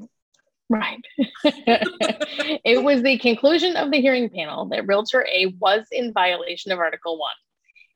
Right. 0.70 0.98
it 1.44 2.82
was 2.82 3.02
the 3.02 3.18
conclusion 3.18 3.76
of 3.76 3.90
the 3.90 4.00
hearing 4.00 4.28
panel 4.28 4.66
that 4.66 4.86
Realtor 4.86 5.26
A 5.26 5.46
was 5.58 5.86
in 5.90 6.12
violation 6.12 6.72
of 6.72 6.78
Article 6.78 7.18
1 7.18 7.30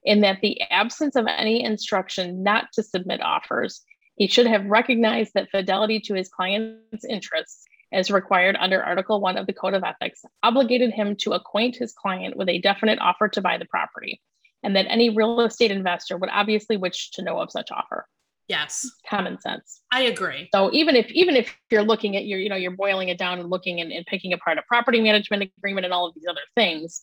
in 0.05 0.21
that 0.23 0.41
the 0.41 0.61
absence 0.63 1.17
of 1.17 1.27
any 1.27 1.63
instruction 1.63 2.43
not 2.43 2.73
to 2.73 2.83
submit 2.83 3.23
offers, 3.23 3.83
he 4.17 4.27
should 4.27 4.47
have 4.47 4.67
recognized 4.67 5.33
that 5.35 5.51
fidelity 5.51 6.01
to 6.01 6.15
his 6.15 6.29
client's 6.29 7.05
interests 7.05 7.65
as 7.93 8.11
required 8.11 8.57
under 8.59 8.83
Article 8.83 9.21
1 9.21 9.37
of 9.37 9.47
the 9.47 9.53
Code 9.53 9.75
of 9.75 9.85
Ethics 9.85 10.25
obligated 10.43 10.93
him 10.93 11.15
to 11.17 11.33
acquaint 11.33 11.77
his 11.77 11.93
client 11.93 12.37
with 12.37 12.49
a 12.49 12.59
definite 12.59 12.99
offer 13.01 13.29
to 13.29 13.43
buy 13.43 13.59
the 13.59 13.67
property, 13.67 14.21
and 14.63 14.75
that 14.77 14.87
any 14.89 15.11
real 15.11 15.41
estate 15.41 15.71
investor 15.71 16.17
would 16.17 16.31
obviously 16.33 16.77
wish 16.77 17.11
to 17.13 17.23
know 17.23 17.39
of 17.39 17.51
such 17.51 17.71
offer. 17.71 18.07
Yes, 18.49 18.91
Common 19.09 19.41
sense. 19.41 19.81
I 19.93 20.03
agree. 20.03 20.49
So 20.55 20.71
even 20.73 20.97
if 20.97 21.11
even 21.13 21.37
if 21.37 21.57
you're 21.71 21.83
looking 21.85 22.17
at 22.17 22.27
your, 22.27 22.39
you 22.39 22.49
know, 22.49 22.57
you're 22.57 22.77
boiling 22.77 23.09
it 23.09 23.17
down 23.17 23.39
and 23.39 23.49
looking 23.49 23.81
and, 23.81 23.93
and 23.93 24.05
picking 24.05 24.33
apart 24.33 24.59
a 24.59 24.63
property 24.69 25.01
management 25.01 25.51
agreement 25.59 25.85
and 25.87 25.95
all 25.95 26.07
of 26.07 26.15
these 26.15 26.27
other 26.29 26.41
things, 26.57 27.03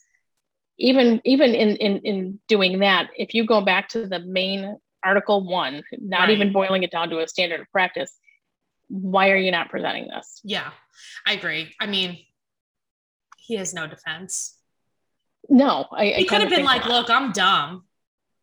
even 0.77 1.21
even 1.25 1.55
in 1.55 1.75
in 1.77 1.97
in 1.99 2.39
doing 2.47 2.79
that, 2.79 3.09
if 3.17 3.33
you 3.33 3.45
go 3.45 3.61
back 3.61 3.89
to 3.89 4.05
the 4.05 4.19
main 4.19 4.77
article 5.03 5.43
one, 5.47 5.81
not 5.97 6.21
Right. 6.27 6.31
even 6.31 6.51
boiling 6.51 6.83
it 6.83 6.91
down 6.91 7.09
to 7.09 7.19
a 7.19 7.27
standard 7.27 7.61
of 7.61 7.67
practice, 7.71 8.15
why 8.89 9.31
are 9.31 9.37
you 9.37 9.49
not 9.51 9.69
presenting 9.69 10.07
this? 10.09 10.41
Yeah, 10.43 10.69
I 11.25 11.33
agree. 11.33 11.73
I 11.79 11.85
mean, 11.87 12.19
he 13.37 13.55
has 13.55 13.73
no 13.73 13.87
defense. 13.87 14.57
No, 15.49 15.87
I, 15.91 16.11
I 16.11 16.13
He 16.17 16.25
could 16.25 16.41
have 16.41 16.49
been 16.49 16.65
like, 16.65 16.81
not. 16.85 16.89
look, 16.91 17.09
I'm 17.09 17.31
dumb. 17.31 17.85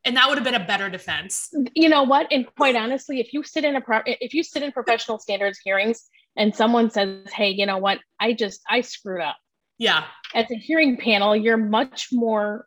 And 0.06 0.16
that 0.16 0.28
would 0.28 0.38
have 0.38 0.44
been 0.44 0.54
a 0.54 0.64
better 0.64 0.88
defense. 0.88 1.50
you 1.74 1.88
know 1.88 2.04
what? 2.04 2.28
And 2.30 2.46
quite 2.56 2.76
honestly, 2.76 3.20
if 3.20 3.32
you 3.34 3.42
sit 3.42 3.64
in 3.64 3.76
a 3.76 3.80
pro- 3.80 4.02
if 4.06 4.32
you 4.32 4.42
sit 4.42 4.62
in 4.62 4.72
professional 4.72 5.18
standards 5.18 5.58
hearings 5.62 6.08
and 6.36 6.54
someone 6.54 6.90
says, 6.90 7.30
"Hey, 7.32 7.50
you 7.50 7.66
know 7.66 7.78
what? 7.78 7.98
I 8.20 8.32
just 8.32 8.60
I 8.70 8.80
screwed 8.82 9.20
up," 9.20 9.36
Yeah. 9.78 10.04
as 10.34 10.50
a 10.50 10.54
hearing 10.54 10.96
panel, 10.96 11.34
you're 11.36 11.56
much 11.56 12.08
more 12.12 12.66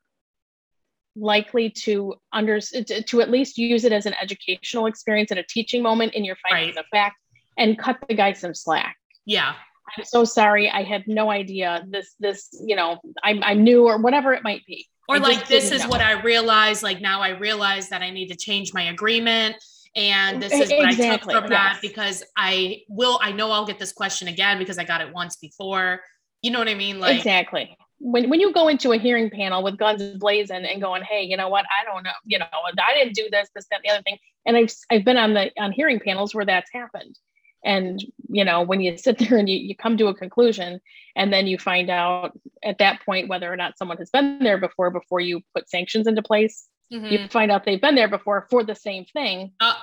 likely 1.15 1.69
to 1.69 2.15
under 2.31 2.59
to, 2.59 3.03
to 3.03 3.21
at 3.21 3.29
least 3.29 3.57
use 3.57 3.83
it 3.83 3.91
as 3.91 4.05
an 4.05 4.13
educational 4.21 4.85
experience 4.85 5.31
and 5.31 5.39
a 5.39 5.43
teaching 5.43 5.81
moment 5.81 6.13
in 6.13 6.23
your 6.23 6.37
findings 6.49 6.75
Right. 6.75 6.83
of 6.83 6.85
fact 6.91 7.17
and 7.57 7.77
cut 7.77 7.97
the 8.07 8.13
guy 8.15 8.33
some 8.33 8.53
slack. 8.53 8.95
Yeah. 9.25 9.55
I'm 9.97 10.05
so 10.05 10.23
sorry. 10.23 10.69
I 10.69 10.83
had 10.83 11.07
no 11.07 11.31
idea 11.31 11.83
this 11.89 12.15
this 12.19 12.49
you 12.65 12.75
know 12.75 12.99
I'm 13.23 13.43
I'm 13.43 13.63
new 13.63 13.85
or 13.87 13.97
whatever 13.97 14.33
it 14.33 14.43
might 14.43 14.65
be. 14.65 14.87
Or 15.09 15.15
I 15.15 15.17
like, 15.17 15.47
this 15.47 15.71
is 15.71 15.81
know. 15.81 15.89
what 15.89 16.01
I 16.01 16.21
realized. 16.21 16.83
Like, 16.83 17.01
now 17.01 17.19
I 17.19 17.29
realize 17.29 17.89
that 17.89 18.03
I 18.03 18.11
need 18.11 18.27
to 18.27 18.35
change 18.35 18.75
my 18.75 18.83
agreement. 18.83 19.55
And 19.95 20.39
this 20.39 20.53
is 20.53 20.69
what 20.69 20.85
I 20.85 20.93
took 20.93 21.23
from 21.23 21.47
that 21.49 21.79
because 21.81 22.23
I 22.37 22.81
will, 22.87 23.19
I 23.23 23.31
know 23.31 23.49
I'll 23.49 23.65
get 23.65 23.79
this 23.79 23.91
question 23.91 24.27
again 24.27 24.59
because 24.59 24.77
I 24.77 24.83
got 24.83 25.01
it 25.01 25.11
once 25.11 25.37
before. 25.37 26.01
You 26.43 26.51
know 26.51 26.59
what 26.59 26.69
I 26.69 26.75
mean? 26.75 26.99
Like, 26.99 27.17
exactly. 27.17 27.75
When, 27.97 28.29
when 28.29 28.39
you 28.39 28.53
go 28.53 28.67
into 28.67 28.91
a 28.91 28.99
hearing 28.99 29.31
panel 29.31 29.63
with 29.63 29.79
guns 29.79 30.03
blazing 30.19 30.63
and 30.63 30.79
going, 30.79 31.01
hey, 31.01 31.23
you 31.23 31.37
know 31.37 31.49
what? 31.49 31.65
I 31.65 31.91
don't 31.91 32.03
know. 32.03 32.11
You 32.23 32.37
know, 32.37 32.45
I 32.53 32.93
didn't 32.93 33.15
do 33.15 33.29
this, 33.31 33.49
this, 33.55 33.65
that, 33.71 33.81
the 33.83 33.89
other 33.89 34.03
thing. 34.03 34.19
And 34.45 34.55
I've 34.55 34.71
I've 34.91 35.03
been 35.03 35.17
on 35.17 35.33
the 35.33 35.51
on 35.57 35.71
hearing 35.71 35.99
panels 35.99 36.35
where 36.35 36.45
that's 36.45 36.69
happened. 36.71 37.17
And 37.63 38.03
you 38.29 38.45
know, 38.45 38.61
when 38.61 38.81
you 38.81 38.97
sit 38.97 39.17
there 39.19 39.37
and 39.37 39.49
you, 39.49 39.57
you 39.57 39.75
come 39.75 39.97
to 39.97 40.07
a 40.07 40.13
conclusion, 40.15 40.79
and 41.15 41.33
then 41.33 41.47
you 41.47 41.57
find 41.57 41.89
out 41.89 42.37
at 42.63 42.77
that 42.79 43.01
point 43.05 43.29
whether 43.29 43.51
or 43.51 43.55
not 43.57 43.77
someone 43.77 43.97
has 43.97 44.09
been 44.09 44.39
there 44.39 44.57
before 44.57 44.91
before 44.91 45.19
you 45.19 45.41
put 45.55 45.69
sanctions 45.69 46.07
into 46.07 46.21
place. 46.21 46.67
mhm. 46.91 47.11
You 47.11 47.27
find 47.27 47.51
out 47.51 47.65
they've 47.65 47.81
been 47.81 47.95
there 47.95 48.07
before 48.07 48.47
for 48.49 48.63
the 48.63 48.75
same 48.75 49.05
thing. 49.05 49.53
Uh, 49.59 49.73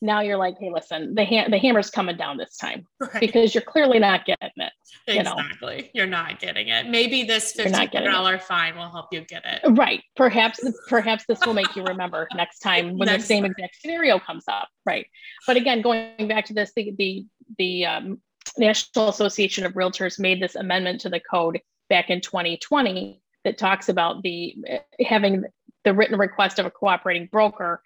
Now 0.00 0.20
you're 0.20 0.36
like, 0.36 0.56
hey, 0.58 0.70
listen, 0.72 1.14
the 1.14 1.24
ha- 1.24 1.48
the 1.48 1.58
hammer's 1.58 1.90
coming 1.90 2.16
down 2.16 2.36
this 2.36 2.56
time 2.56 2.86
right. 3.00 3.20
because 3.20 3.54
you're 3.54 3.62
clearly 3.62 3.98
not 3.98 4.24
getting 4.24 4.50
it. 4.56 4.72
you 5.08 5.22
know. 5.22 5.34
exactly. 5.38 5.90
You're 5.94 6.06
not 6.06 6.38
getting 6.40 6.68
it. 6.68 6.88
Maybe 6.88 7.24
this 7.24 7.54
You're 7.56 7.68
not 7.68 7.90
getting 7.90 8.08
it. 8.08 8.12
$15 8.12 8.42
fine 8.42 8.76
will 8.76 8.90
help 8.90 9.06
you 9.12 9.20
get 9.22 9.44
it. 9.44 9.60
Right. 9.76 10.02
Perhaps 10.16 10.60
perhaps 10.88 11.24
this 11.28 11.44
will 11.46 11.54
make 11.54 11.74
you 11.76 11.84
remember 11.84 12.28
next 12.34 12.60
time 12.60 12.98
when 12.98 13.06
Next 13.06 13.24
the 13.24 13.26
same 13.28 13.42
time. 13.44 13.52
exact 13.52 13.76
scenario 13.80 14.18
comes 14.18 14.44
up. 14.48 14.68
Right. 14.84 15.06
But 15.46 15.56
again, 15.56 15.82
going 15.82 16.28
back 16.28 16.44
to 16.46 16.54
this, 16.54 16.72
the 16.76 16.92
the 16.98 17.26
the 17.58 17.86
um, 17.86 18.20
National 18.58 19.08
Association 19.08 19.64
of 19.66 19.72
Realtors 19.74 20.18
made 20.18 20.40
this 20.40 20.54
amendment 20.54 21.00
to 21.02 21.08
the 21.08 21.20
code 21.20 21.60
back 21.88 22.10
in 22.10 22.20
2020 22.20 23.22
that 23.44 23.58
talks 23.58 23.88
about 23.88 24.22
the 24.22 24.56
uh, 24.70 24.78
having 25.04 25.44
the 25.84 25.94
written 25.94 26.18
request 26.18 26.58
of 26.58 26.66
a 26.66 26.70
cooperating 26.70 27.28
broker 27.30 27.80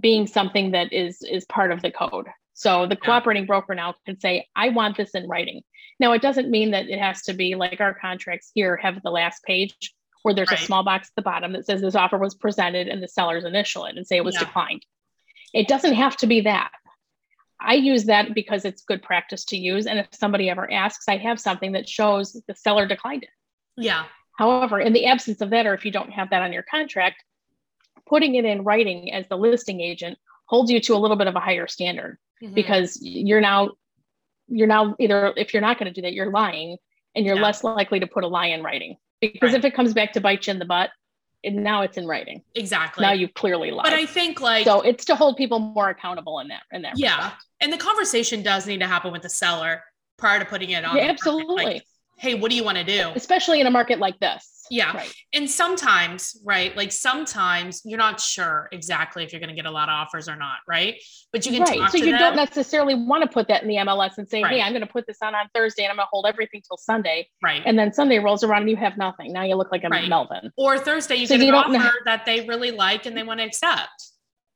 being 0.00 0.26
something 0.26 0.72
that 0.72 0.92
is 0.92 1.22
is 1.22 1.44
part 1.46 1.70
of 1.72 1.82
the 1.82 1.90
code. 1.90 2.26
So 2.54 2.86
the 2.86 2.94
Yeah. 2.94 3.06
cooperating 3.06 3.46
broker 3.46 3.74
now 3.74 3.94
can 4.06 4.18
say, 4.18 4.46
I 4.54 4.68
want 4.70 4.96
this 4.96 5.10
in 5.10 5.26
writing. 5.28 5.62
Now 6.00 6.12
it 6.12 6.22
doesn't 6.22 6.50
mean 6.50 6.70
that 6.72 6.88
it 6.88 6.98
has 6.98 7.22
to 7.22 7.34
be 7.34 7.54
like 7.54 7.80
our 7.80 7.94
contracts 7.94 8.50
here 8.54 8.76
have 8.76 9.02
the 9.02 9.10
last 9.10 9.42
page 9.44 9.74
where 10.22 10.34
there's 10.34 10.50
Right. 10.50 10.60
a 10.60 10.64
small 10.64 10.82
box 10.82 11.08
at 11.08 11.14
the 11.16 11.22
bottom 11.22 11.52
that 11.52 11.66
says 11.66 11.80
this 11.80 11.94
offer 11.94 12.18
was 12.18 12.34
presented 12.34 12.88
and 12.88 13.02
the 13.02 13.08
sellers 13.08 13.44
initial 13.44 13.84
it 13.84 13.96
and 13.96 14.06
say 14.06 14.16
it 14.16 14.24
was 14.24 14.34
Yeah. 14.36 14.44
declined. 14.44 14.84
It 15.52 15.68
doesn't 15.68 15.94
have 15.94 16.16
to 16.18 16.26
be 16.26 16.40
that. 16.42 16.72
I 17.60 17.74
use 17.74 18.04
that 18.06 18.34
because 18.34 18.64
it's 18.64 18.82
good 18.82 19.02
practice 19.02 19.44
to 19.46 19.56
use. 19.56 19.86
And 19.86 19.98
if 19.98 20.08
somebody 20.12 20.50
ever 20.50 20.70
asks, 20.70 21.08
I 21.08 21.16
have 21.18 21.38
something 21.40 21.72
that 21.72 21.88
shows 21.88 22.32
the 22.46 22.54
seller 22.54 22.86
declined 22.86 23.22
it. 23.22 23.30
Yeah. 23.76 24.06
However, 24.38 24.80
in 24.80 24.92
the 24.92 25.06
absence 25.06 25.40
of 25.40 25.50
that, 25.50 25.66
or 25.66 25.74
if 25.74 25.84
you 25.84 25.92
don't 25.92 26.10
have 26.10 26.30
that 26.30 26.42
on 26.42 26.52
your 26.52 26.64
contract, 26.64 27.22
putting 28.08 28.34
it 28.34 28.44
in 28.44 28.64
writing 28.64 29.12
as 29.12 29.26
the 29.28 29.36
listing 29.36 29.80
agent 29.80 30.18
holds 30.46 30.70
you 30.70 30.80
to 30.80 30.94
a 30.94 30.98
little 30.98 31.16
bit 31.16 31.26
of 31.26 31.36
a 31.36 31.40
higher 31.40 31.66
standard 31.66 32.18
mm-hmm. 32.42 32.54
because 32.54 32.98
you're 33.00 33.40
now 33.40 33.70
you're 34.48 34.66
now 34.66 34.94
either 34.98 35.32
if 35.36 35.54
you're 35.54 35.62
not 35.62 35.78
going 35.78 35.92
to 35.92 35.94
do 35.94 36.02
that, 36.02 36.12
you're 36.12 36.30
lying 36.30 36.76
and 37.14 37.24
you're 37.24 37.36
yeah. 37.36 37.42
less 37.42 37.64
likely 37.64 38.00
to 38.00 38.06
put 38.06 38.24
a 38.24 38.28
lie 38.28 38.46
in 38.46 38.62
writing. 38.62 38.96
Because 39.20 39.52
right. 39.52 39.58
if 39.58 39.64
it 39.64 39.74
comes 39.74 39.94
back 39.94 40.12
to 40.12 40.20
bite 40.20 40.46
you 40.46 40.52
in 40.52 40.58
the 40.58 40.64
butt, 40.64 40.90
and 41.44 41.62
now 41.62 41.82
it's 41.82 41.96
in 41.96 42.06
writing. 42.06 42.42
Exactly. 42.54 43.02
Now 43.02 43.12
you've 43.12 43.34
clearly 43.34 43.70
lied. 43.70 43.84
But 43.84 43.92
I 43.92 44.06
think 44.06 44.40
like 44.40 44.64
so 44.64 44.80
it's 44.80 45.04
to 45.06 45.14
hold 45.14 45.36
people 45.36 45.58
more 45.58 45.90
accountable 45.90 46.40
in 46.40 46.48
that 46.48 46.62
in 46.72 46.82
that. 46.82 46.94
Yeah, 46.96 47.16
respect. 47.16 47.44
and 47.60 47.72
the 47.72 47.78
conversation 47.78 48.42
does 48.42 48.66
need 48.66 48.80
to 48.80 48.86
happen 48.86 49.12
with 49.12 49.22
the 49.22 49.28
seller 49.28 49.82
prior 50.16 50.38
to 50.38 50.44
putting 50.44 50.70
it 50.70 50.84
on. 50.84 50.96
Yeah, 50.96 51.04
absolutely. 51.04 51.64
Like, 51.64 51.84
hey, 52.16 52.34
what 52.34 52.50
do 52.50 52.56
you 52.56 52.64
want 52.64 52.78
to 52.78 52.84
do? 52.84 53.12
Especially 53.14 53.60
in 53.60 53.66
a 53.66 53.70
market 53.70 53.98
like 53.98 54.18
this. 54.20 54.50
Yeah. 54.70 54.96
Right. 54.96 55.14
And 55.34 55.50
sometimes, 55.50 56.40
right? 56.44 56.74
Like 56.74 56.90
sometimes 56.90 57.82
you're 57.84 57.98
not 57.98 58.18
sure 58.18 58.68
exactly 58.72 59.22
if 59.22 59.32
you're 59.32 59.40
going 59.40 59.50
to 59.50 59.54
get 59.54 59.66
a 59.66 59.70
lot 59.70 59.88
of 59.88 59.92
offers 59.92 60.28
or 60.28 60.36
not, 60.36 60.56
right? 60.66 60.94
But 61.32 61.44
you 61.44 61.52
can 61.52 61.62
right. 61.62 61.90
so 61.90 61.98
you 61.98 62.12
them. 62.12 62.18
don't 62.18 62.36
necessarily 62.36 62.94
want 62.94 63.22
to 63.22 63.28
put 63.28 63.48
that 63.48 63.62
in 63.62 63.68
the 63.68 63.76
MLS 63.76 64.16
and 64.16 64.28
say, 64.28 64.42
right. 64.42 64.54
"Hey, 64.54 64.62
I'm 64.62 64.72
going 64.72 64.86
to 64.86 64.90
put 64.90 65.06
this 65.06 65.18
on 65.22 65.34
on 65.34 65.48
Thursday 65.54 65.82
and 65.82 65.90
I'm 65.90 65.96
going 65.96 66.06
to 66.06 66.10
hold 66.10 66.26
everything 66.26 66.62
till 66.66 66.78
Sunday." 66.78 67.28
Right. 67.42 67.62
And 67.66 67.78
then 67.78 67.92
Sunday 67.92 68.18
rolls 68.18 68.42
around 68.42 68.62
and 68.62 68.70
you 68.70 68.76
have 68.76 68.96
nothing. 68.96 69.32
Now 69.32 69.42
you 69.42 69.56
look 69.56 69.70
like 69.70 69.84
a 69.84 69.88
right. 69.88 70.08
Melvin. 70.08 70.50
Or 70.56 70.78
Thursday 70.78 71.16
you 71.16 71.26
so 71.26 71.36
get 71.36 71.44
you 71.44 71.48
an 71.50 71.54
offer 71.56 71.72
know. 71.72 71.90
that 72.06 72.24
they 72.24 72.46
really 72.46 72.70
like 72.70 73.04
and 73.06 73.16
they 73.16 73.22
want 73.22 73.40
to 73.40 73.46
accept 73.46 74.12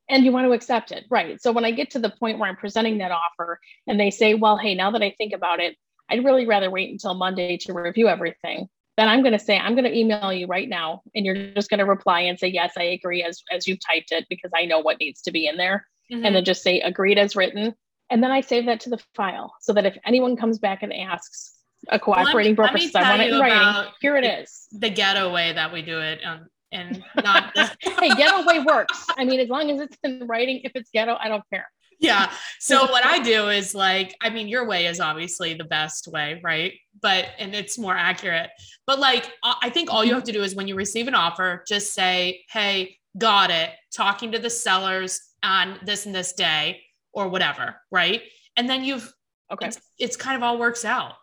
and 0.08 0.24
you 0.24 0.32
want 0.32 0.46
to 0.46 0.52
accept 0.52 0.90
it 0.90 1.04
right 1.10 1.40
so 1.40 1.52
when 1.52 1.64
i 1.64 1.70
get 1.70 1.90
to 1.90 1.98
the 1.98 2.08
point 2.08 2.38
where 2.38 2.48
i'm 2.48 2.56
presenting 2.56 2.98
that 2.98 3.10
offer 3.10 3.60
and 3.86 4.00
they 4.00 4.10
say 4.10 4.34
well 4.34 4.56
hey 4.56 4.74
now 4.74 4.90
that 4.90 5.02
i 5.02 5.14
think 5.18 5.32
about 5.32 5.60
it 5.60 5.76
i'd 6.10 6.24
really 6.24 6.46
rather 6.46 6.70
wait 6.70 6.90
until 6.90 7.14
monday 7.14 7.56
to 7.56 7.72
review 7.72 8.08
everything 8.08 8.68
then 8.98 9.08
I'm 9.08 9.22
going 9.22 9.32
to 9.32 9.38
say, 9.38 9.56
I'm 9.56 9.76
going 9.76 9.84
to 9.84 9.96
email 9.96 10.32
you 10.32 10.48
right 10.48 10.68
now. 10.68 11.02
And 11.14 11.24
you're 11.24 11.52
just 11.52 11.70
going 11.70 11.78
to 11.78 11.84
reply 11.84 12.22
and 12.22 12.36
say, 12.36 12.48
yes, 12.48 12.72
I 12.76 12.82
agree 12.82 13.22
as, 13.22 13.44
as 13.48 13.64
you've 13.64 13.78
typed 13.78 14.10
it 14.10 14.26
because 14.28 14.50
I 14.52 14.64
know 14.64 14.80
what 14.80 14.98
needs 14.98 15.22
to 15.22 15.30
be 15.30 15.46
in 15.46 15.56
there. 15.56 15.86
Mm-hmm. 16.12 16.26
And 16.26 16.34
then 16.34 16.44
just 16.44 16.64
say 16.64 16.80
agreed 16.80 17.16
as 17.16 17.36
written. 17.36 17.74
And 18.10 18.24
then 18.24 18.32
I 18.32 18.40
save 18.40 18.66
that 18.66 18.80
to 18.80 18.90
the 18.90 18.98
file 19.14 19.54
so 19.60 19.72
that 19.72 19.86
if 19.86 19.96
anyone 20.04 20.36
comes 20.36 20.58
back 20.58 20.82
and 20.82 20.92
asks 20.92 21.54
a 21.88 22.00
cooperating 22.00 22.56
well, 22.56 22.72
broker, 22.72 22.90
I 22.96 23.10
want 23.10 23.22
it 23.22 23.32
in 23.32 23.38
writing, 23.38 23.92
here 24.00 24.16
it 24.16 24.24
is. 24.24 24.66
the, 24.72 24.78
is. 24.78 24.80
The 24.80 24.90
ghetto 24.90 25.32
way 25.32 25.52
that 25.52 25.72
we 25.72 25.82
do 25.82 26.00
it. 26.00 26.18
Um, 26.24 26.48
and 26.72 27.00
not 27.22 27.54
the- 27.54 27.70
hey, 28.00 28.08
ghetto 28.16 28.44
way 28.44 28.64
works. 28.64 29.06
I 29.16 29.24
mean, 29.24 29.38
as 29.38 29.48
long 29.48 29.70
as 29.70 29.80
it's 29.80 29.96
in 30.02 30.26
writing, 30.26 30.62
if 30.64 30.72
it's 30.74 30.90
ghetto, 30.90 31.16
I 31.20 31.28
don't 31.28 31.44
care 31.52 31.68
yeah. 31.98 32.30
So 32.60 32.82
what 32.90 33.06
I 33.06 33.20
do 33.20 33.48
is 33.48 33.74
like, 33.74 34.16
I 34.20 34.30
mean, 34.30 34.48
your 34.48 34.66
way 34.66 34.86
is 34.86 35.00
obviously 35.00 35.54
the 35.54 35.64
best 35.64 36.08
way, 36.08 36.40
right? 36.42 36.72
But 37.00 37.26
and 37.38 37.54
it's 37.54 37.78
more 37.78 37.96
accurate. 37.96 38.50
But 38.84 38.98
like, 38.98 39.32
I 39.42 39.70
think 39.70 39.90
all 39.90 40.04
you 40.04 40.12
have 40.14 40.24
to 40.24 40.32
do 40.32 40.42
is 40.42 40.54
when 40.54 40.66
you 40.68 40.74
receive 40.74 41.06
an 41.08 41.14
offer, 41.14 41.64
just 41.66 41.94
say, 41.94 42.44
"Hey, 42.50 42.98
got 43.16 43.50
it." 43.50 43.70
Talking 43.92 44.32
to 44.32 44.38
the 44.38 44.50
sellers 44.50 45.20
on 45.42 45.78
this 45.84 46.04
and 46.04 46.14
this 46.14 46.32
day 46.32 46.82
or 47.12 47.28
whatever, 47.28 47.76
right? 47.90 48.22
And 48.56 48.68
then 48.68 48.84
you've 48.84 49.10
okay. 49.52 49.68
It's, 49.68 49.80
it's 49.98 50.16
kind 50.16 50.36
of 50.36 50.42
all 50.42 50.58
works 50.58 50.84
out 50.84 51.14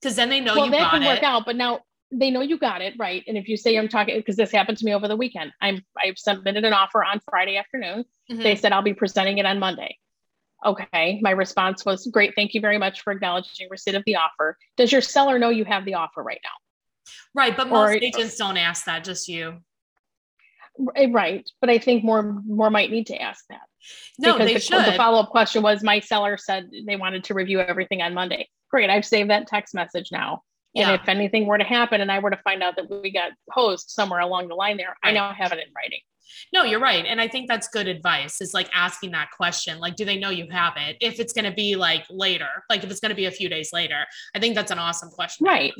because 0.00 0.16
then 0.16 0.28
they 0.28 0.40
know 0.40 0.56
well, 0.56 0.66
you 0.66 0.72
that 0.72 0.80
got 0.80 0.90
can 0.90 1.02
it. 1.02 1.06
work 1.06 1.22
out. 1.22 1.44
But 1.46 1.56
now 1.56 1.80
they 2.12 2.30
know 2.30 2.42
you 2.42 2.58
got 2.58 2.82
it 2.82 2.94
right? 2.98 3.24
And 3.26 3.36
if 3.36 3.48
you 3.48 3.56
say 3.56 3.76
i'm 3.76 3.88
talking 3.88 4.16
because 4.16 4.36
this 4.36 4.52
happened 4.52 4.78
to 4.78 4.84
me 4.84 4.94
over 4.94 5.08
the 5.08 5.16
weekend 5.16 5.52
i'm 5.60 5.82
i've 6.02 6.18
submitted 6.18 6.64
an 6.64 6.72
offer 6.72 7.02
on 7.02 7.20
friday 7.28 7.56
afternoon. 7.56 8.04
Mm-hmm. 8.30 8.42
they 8.42 8.54
said 8.54 8.72
i'll 8.72 8.82
be 8.82 8.94
presenting 8.94 9.38
it 9.38 9.46
on 9.46 9.58
monday. 9.58 9.98
Okay 10.64 11.18
my 11.22 11.30
response 11.30 11.84
was 11.84 12.06
great 12.06 12.34
thank 12.36 12.54
you 12.54 12.60
very 12.60 12.78
much 12.78 13.00
for 13.00 13.12
acknowledging 13.12 13.68
receipt 13.70 13.94
of 13.94 14.04
the 14.04 14.16
offer. 14.16 14.56
Does 14.76 14.92
your 14.92 15.00
seller 15.00 15.38
know 15.38 15.48
you 15.48 15.64
have 15.64 15.84
the 15.84 15.94
offer 15.94 16.22
right 16.22 16.40
now? 16.44 16.50
Right 17.34 17.56
but 17.56 17.68
most 17.68 17.90
or, 17.90 17.92
agents 17.92 18.36
don't 18.36 18.56
ask 18.56 18.84
that 18.84 19.04
just 19.04 19.26
you. 19.28 19.58
Eh, 20.96 21.08
right 21.10 21.48
but 21.60 21.70
i 21.70 21.78
think 21.78 22.04
more 22.04 22.40
more 22.46 22.70
might 22.70 22.90
need 22.90 23.06
to 23.08 23.20
ask 23.20 23.44
that. 23.48 23.62
No 24.18 24.34
because 24.34 24.48
they 24.48 24.54
the, 24.54 24.60
should. 24.60 24.86
the 24.86 24.92
follow-up 24.92 25.30
question 25.30 25.62
was 25.62 25.82
my 25.82 26.00
seller 26.00 26.36
said 26.36 26.70
they 26.86 26.96
wanted 26.96 27.24
to 27.24 27.34
review 27.34 27.60
everything 27.60 28.02
on 28.02 28.14
monday. 28.14 28.48
Great 28.70 28.90
i've 28.90 29.04
saved 29.04 29.30
that 29.30 29.46
text 29.46 29.74
message 29.74 30.10
now 30.12 30.42
and 30.74 30.88
yeah. 30.88 30.94
if 30.94 31.08
anything 31.08 31.46
were 31.46 31.58
to 31.58 31.64
happen 31.64 32.00
and 32.00 32.10
I 32.10 32.18
were 32.18 32.30
to 32.30 32.38
find 32.38 32.62
out 32.62 32.76
that 32.76 32.88
we 32.90 33.10
got 33.10 33.32
hosed 33.50 33.90
somewhere 33.90 34.20
along 34.20 34.48
the 34.48 34.54
line 34.54 34.76
there, 34.76 34.96
right. 35.04 35.10
I 35.10 35.12
now 35.12 35.32
have 35.32 35.52
it 35.52 35.58
in 35.58 35.72
writing. 35.74 36.00
No, 36.52 36.64
you're 36.64 36.80
right. 36.80 37.04
And 37.06 37.20
I 37.20 37.28
think 37.28 37.48
that's 37.48 37.68
good 37.68 37.88
advice 37.88 38.40
is 38.40 38.54
like 38.54 38.70
asking 38.74 39.12
that 39.12 39.30
question. 39.32 39.78
Like, 39.78 39.96
do 39.96 40.04
they 40.04 40.18
know 40.18 40.30
you 40.30 40.48
have 40.50 40.74
it? 40.76 40.96
If 41.00 41.20
it's 41.20 41.32
going 41.32 41.44
to 41.44 41.52
be 41.52 41.76
like 41.76 42.04
later, 42.10 42.64
like 42.70 42.84
if 42.84 42.90
it's 42.90 43.00
going 43.00 43.10
to 43.10 43.16
be 43.16 43.26
a 43.26 43.30
few 43.30 43.48
days 43.48 43.72
later, 43.72 44.04
I 44.34 44.38
think 44.38 44.54
that's 44.54 44.70
an 44.70 44.78
awesome 44.78 45.10
question. 45.10 45.46
Right. 45.46 45.72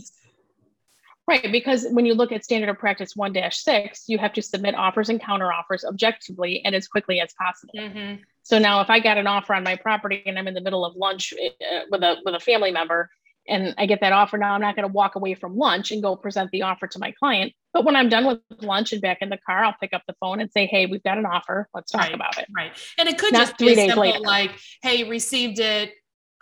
Right. 1.27 1.53
Because 1.53 1.87
when 1.91 2.05
you 2.05 2.15
look 2.15 2.33
at 2.33 2.45
standard 2.45 2.69
of 2.69 2.79
practice 2.79 3.15
1 3.15 3.35
6, 3.51 4.05
you 4.09 4.19
have 4.19 4.33
to 4.35 4.43
submit 4.43 4.75
offers 4.75 5.09
and 5.09 5.21
counter 5.21 5.53
offers 5.53 5.85
objectively 5.85 6.63
and 6.65 6.75
as 6.75 6.89
quickly 6.89 7.21
as 7.21 7.33
possible. 7.35 7.75
Mm-hmm. 7.77 8.23
So 8.43 8.59
now 8.59 8.81
if 8.81 8.91
I 8.91 8.99
got 8.99 9.19
an 9.19 9.29
offer 9.29 9.55
on 9.55 9.63
my 9.63 9.77
property 9.77 10.23
and 10.27 10.39
I'm 10.39 10.49
in 10.49 10.55
the 10.55 10.61
middle 10.61 10.85
of 10.85 10.97
lunch 10.97 11.33
uh, 11.33 11.81
with 11.91 12.03
a 12.03 12.17
with 12.25 12.35
a 12.35 12.41
family 12.41 12.73
member 12.73 13.09
and 13.49 13.75
I 13.77 13.87
get 13.87 14.01
that 14.01 14.13
offer 14.13 14.39
now, 14.39 14.55
I'm 14.55 14.61
not 14.61 14.77
going 14.77 14.89
to 14.89 14.93
walk 14.93 15.17
away 15.17 15.35
from 15.35 15.57
lunch 15.57 15.91
and 15.91 16.03
go 16.03 16.17
present 16.17 16.51
the 16.51 16.63
offer 16.63 16.87
to 16.87 16.99
my 16.99 17.13
client. 17.13 17.53
But 17.73 17.85
when 17.85 17.97
I'm 17.97 18.09
done 18.09 18.27
with 18.27 18.41
lunch 18.61 18.93
and 18.93 19.03
back 19.03 19.19
in 19.21 19.31
the 19.31 19.39
car, 19.39 19.65
I'll 19.65 19.77
pick 19.81 19.93
up 19.93 20.03
the 20.07 20.15
phone 20.21 20.41
and 20.41 20.51
say, 20.53 20.67
"Hey, 20.67 20.87
we've 20.87 21.03
got 21.03 21.19
an 21.19 21.27
offer. 21.27 21.69
Let's 21.75 21.91
talk 21.91 22.03
right, 22.03 22.15
about 22.15 22.39
it." 22.39 22.47
Right. 22.55 22.73
And 22.99 23.09
it 23.09 23.19
could 23.19 23.33
not 23.33 23.47
just 23.47 23.59
be 23.59 23.75
simple 23.75 24.03
later. 24.03 24.21
like, 24.21 24.53
"Hey, 24.83 25.05
received 25.05 25.59
it. 25.59 25.93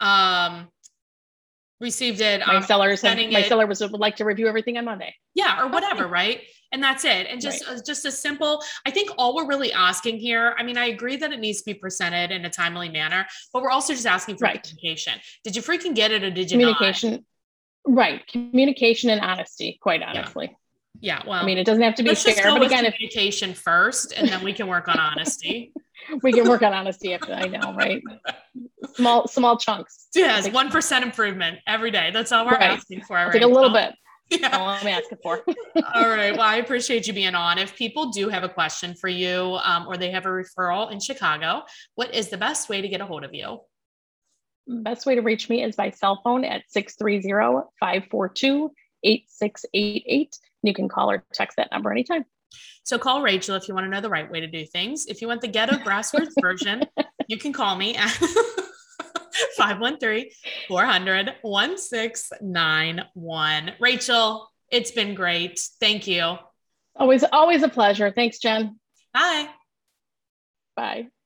Um, 0.01 0.69
received 1.81 2.21
it. 2.21 2.47
My 2.47 2.57
um, 2.57 2.63
sellers, 2.63 3.03
have, 3.03 3.17
my 3.17 3.41
it. 3.41 3.49
seller 3.49 3.67
was 3.67 3.81
would 3.81 3.93
like 3.93 4.17
to 4.17 4.25
review 4.25 4.47
everything 4.47 4.77
on 4.77 4.85
Monday. 4.85 5.15
Yeah, 5.35 5.63
or 5.63 5.69
whatever, 5.69 6.07
right? 6.07 6.43
And 6.73 6.83
that's 6.83 7.05
it. 7.05 7.27
And 7.27 7.41
just 7.41 7.67
right. 7.67 7.79
uh, 7.79 7.81
just 7.85 8.05
a 8.05 8.13
simple. 8.13 8.63
I 8.87 8.91
think 8.91 9.11
all 9.19 9.35
we're 9.35 9.47
really 9.47 9.73
asking 9.73 10.19
here. 10.19 10.55
I 10.59 10.63
mean, 10.63 10.79
I 10.79 10.87
agree 10.87 11.17
that 11.17 11.33
it 11.33 11.41
needs 11.41 11.63
to 11.63 11.65
be 11.65 11.75
presented 11.75 12.31
in 12.31 12.45
a 12.45 12.51
timely 12.51 12.89
manner, 12.89 13.27
but 13.53 13.63
we're 13.63 13.71
also 13.71 13.93
just 13.93 14.07
asking 14.07 14.37
for 14.37 14.45
right. 14.45 14.63
communication. 14.63 15.15
Did 15.43 15.57
you 15.57 15.63
freaking 15.63 15.95
get 15.95 16.13
it, 16.13 16.23
or 16.23 16.31
did 16.31 16.51
you 16.51 16.59
communication? 16.59 17.13
Not? 17.13 17.23
Right, 17.87 18.27
communication 18.27 19.11
and 19.11 19.21
honesty. 19.21 19.79
Quite 19.81 20.03
honestly. 20.03 20.47
Yeah. 20.51 20.57
Yeah, 21.03 21.23
well, 21.25 21.41
I 21.41 21.47
mean, 21.47 21.57
it 21.57 21.65
doesn't 21.65 21.83
have 21.83 21.95
to 21.95 22.03
be 22.03 22.15
fair, 22.15 22.53
but 22.53 22.63
again, 22.63 22.85
communication 22.85 23.51
if, 23.51 23.59
first, 23.59 24.13
and 24.15 24.29
then 24.29 24.45
we 24.45 24.53
can 24.53 24.67
work 24.67 24.87
on 24.89 24.99
honesty. 24.99 25.73
we 26.23 26.33
can 26.33 26.47
work 26.49 26.63
on 26.63 26.75
honesty. 26.75 27.15
After 27.15 27.33
I 27.33 27.47
know, 27.47 27.75
right? 27.75 28.03
Small, 28.95 29.29
small 29.29 29.57
chunks. 29.57 30.09
Yes, 30.15 30.49
one 30.51 30.71
percent 30.71 31.05
improvement 31.05 31.59
every 31.67 31.91
day. 31.91 32.11
That's 32.13 32.33
all 32.33 32.45
we're 32.47 32.53
right. 32.53 32.71
asking 32.71 33.03
for. 33.03 33.17
Right 33.17 33.33
Take 33.33 33.43
a 33.43 33.47
little 33.47 33.73
bit. 33.73 33.95
Yeah. 34.33 34.57
all 34.57 34.69
I'm 34.69 34.87
asking 34.87 35.19
for. 35.25 35.43
all 35.95 36.09
right. 36.09 36.31
Well, 36.31 36.43
I 36.43 36.59
appreciate 36.59 37.09
you 37.09 37.13
being 37.13 37.35
on. 37.35 37.59
If 37.59 37.75
people 37.75 38.11
do 38.11 38.29
have 38.29 38.45
a 38.45 38.49
question 38.49 38.95
for 38.95 39.09
you, 39.09 39.59
um, 39.65 39.89
or 39.89 39.97
they 39.97 40.13
have 40.13 40.25
a 40.25 40.29
referral 40.29 40.93
in 40.93 41.01
Chicago, 41.01 41.63
what 41.97 42.15
is 42.15 42.29
the 42.29 42.37
best 42.37 42.69
way 42.69 42.81
to 42.81 42.87
get 42.87 43.01
a 43.01 43.07
hold 43.07 43.25
of 43.25 43.35
you? 43.35 43.59
Best 44.69 45.05
way 45.05 45.17
to 45.17 45.21
reach 45.21 45.49
me 45.49 45.65
is 45.65 45.75
by 45.75 45.91
cell 45.91 46.21
phone 46.23 46.45
at 46.45 46.63
630 46.69 47.67
542 47.81 48.71
8688. 49.03 50.39
You 50.63 50.75
can 50.75 50.89
call 50.89 51.11
or 51.11 51.25
text 51.33 51.57
that 51.57 51.73
number 51.73 51.91
anytime. 51.91 52.25
So 52.85 52.99
call 52.99 53.23
Rachel 53.23 53.57
if 53.57 53.69
you 53.69 53.75
want 53.75 53.87
to 53.87 53.91
know 53.91 54.01
the 54.01 54.11
right 54.11 54.31
way 54.31 54.41
to 54.41 54.47
do 54.47 54.65
things. 54.65 55.07
If 55.07 55.21
you 55.21 55.29
want 55.29 55.41
the 55.41 55.49
ghetto 55.49 55.77
grassroots 55.85 56.35
version, 56.41 56.85
you 57.29 57.39
can 57.39 57.53
call 57.53 57.77
me 57.77 57.97
at 57.97 58.17
513 59.57 60.31
400 60.69 61.35
1691. 61.43 63.73
Rachel, 63.81 64.49
it's 64.71 64.93
been 64.93 65.15
great. 65.15 65.61
Thank 65.81 66.07
you. 66.07 66.37
Always, 66.97 67.25
always 67.33 67.63
a 67.63 67.69
pleasure. 67.69 68.11
Thanks, 68.11 68.39
Jen. 68.39 68.79
Bye. 69.13 69.49
Bye. 70.77 71.11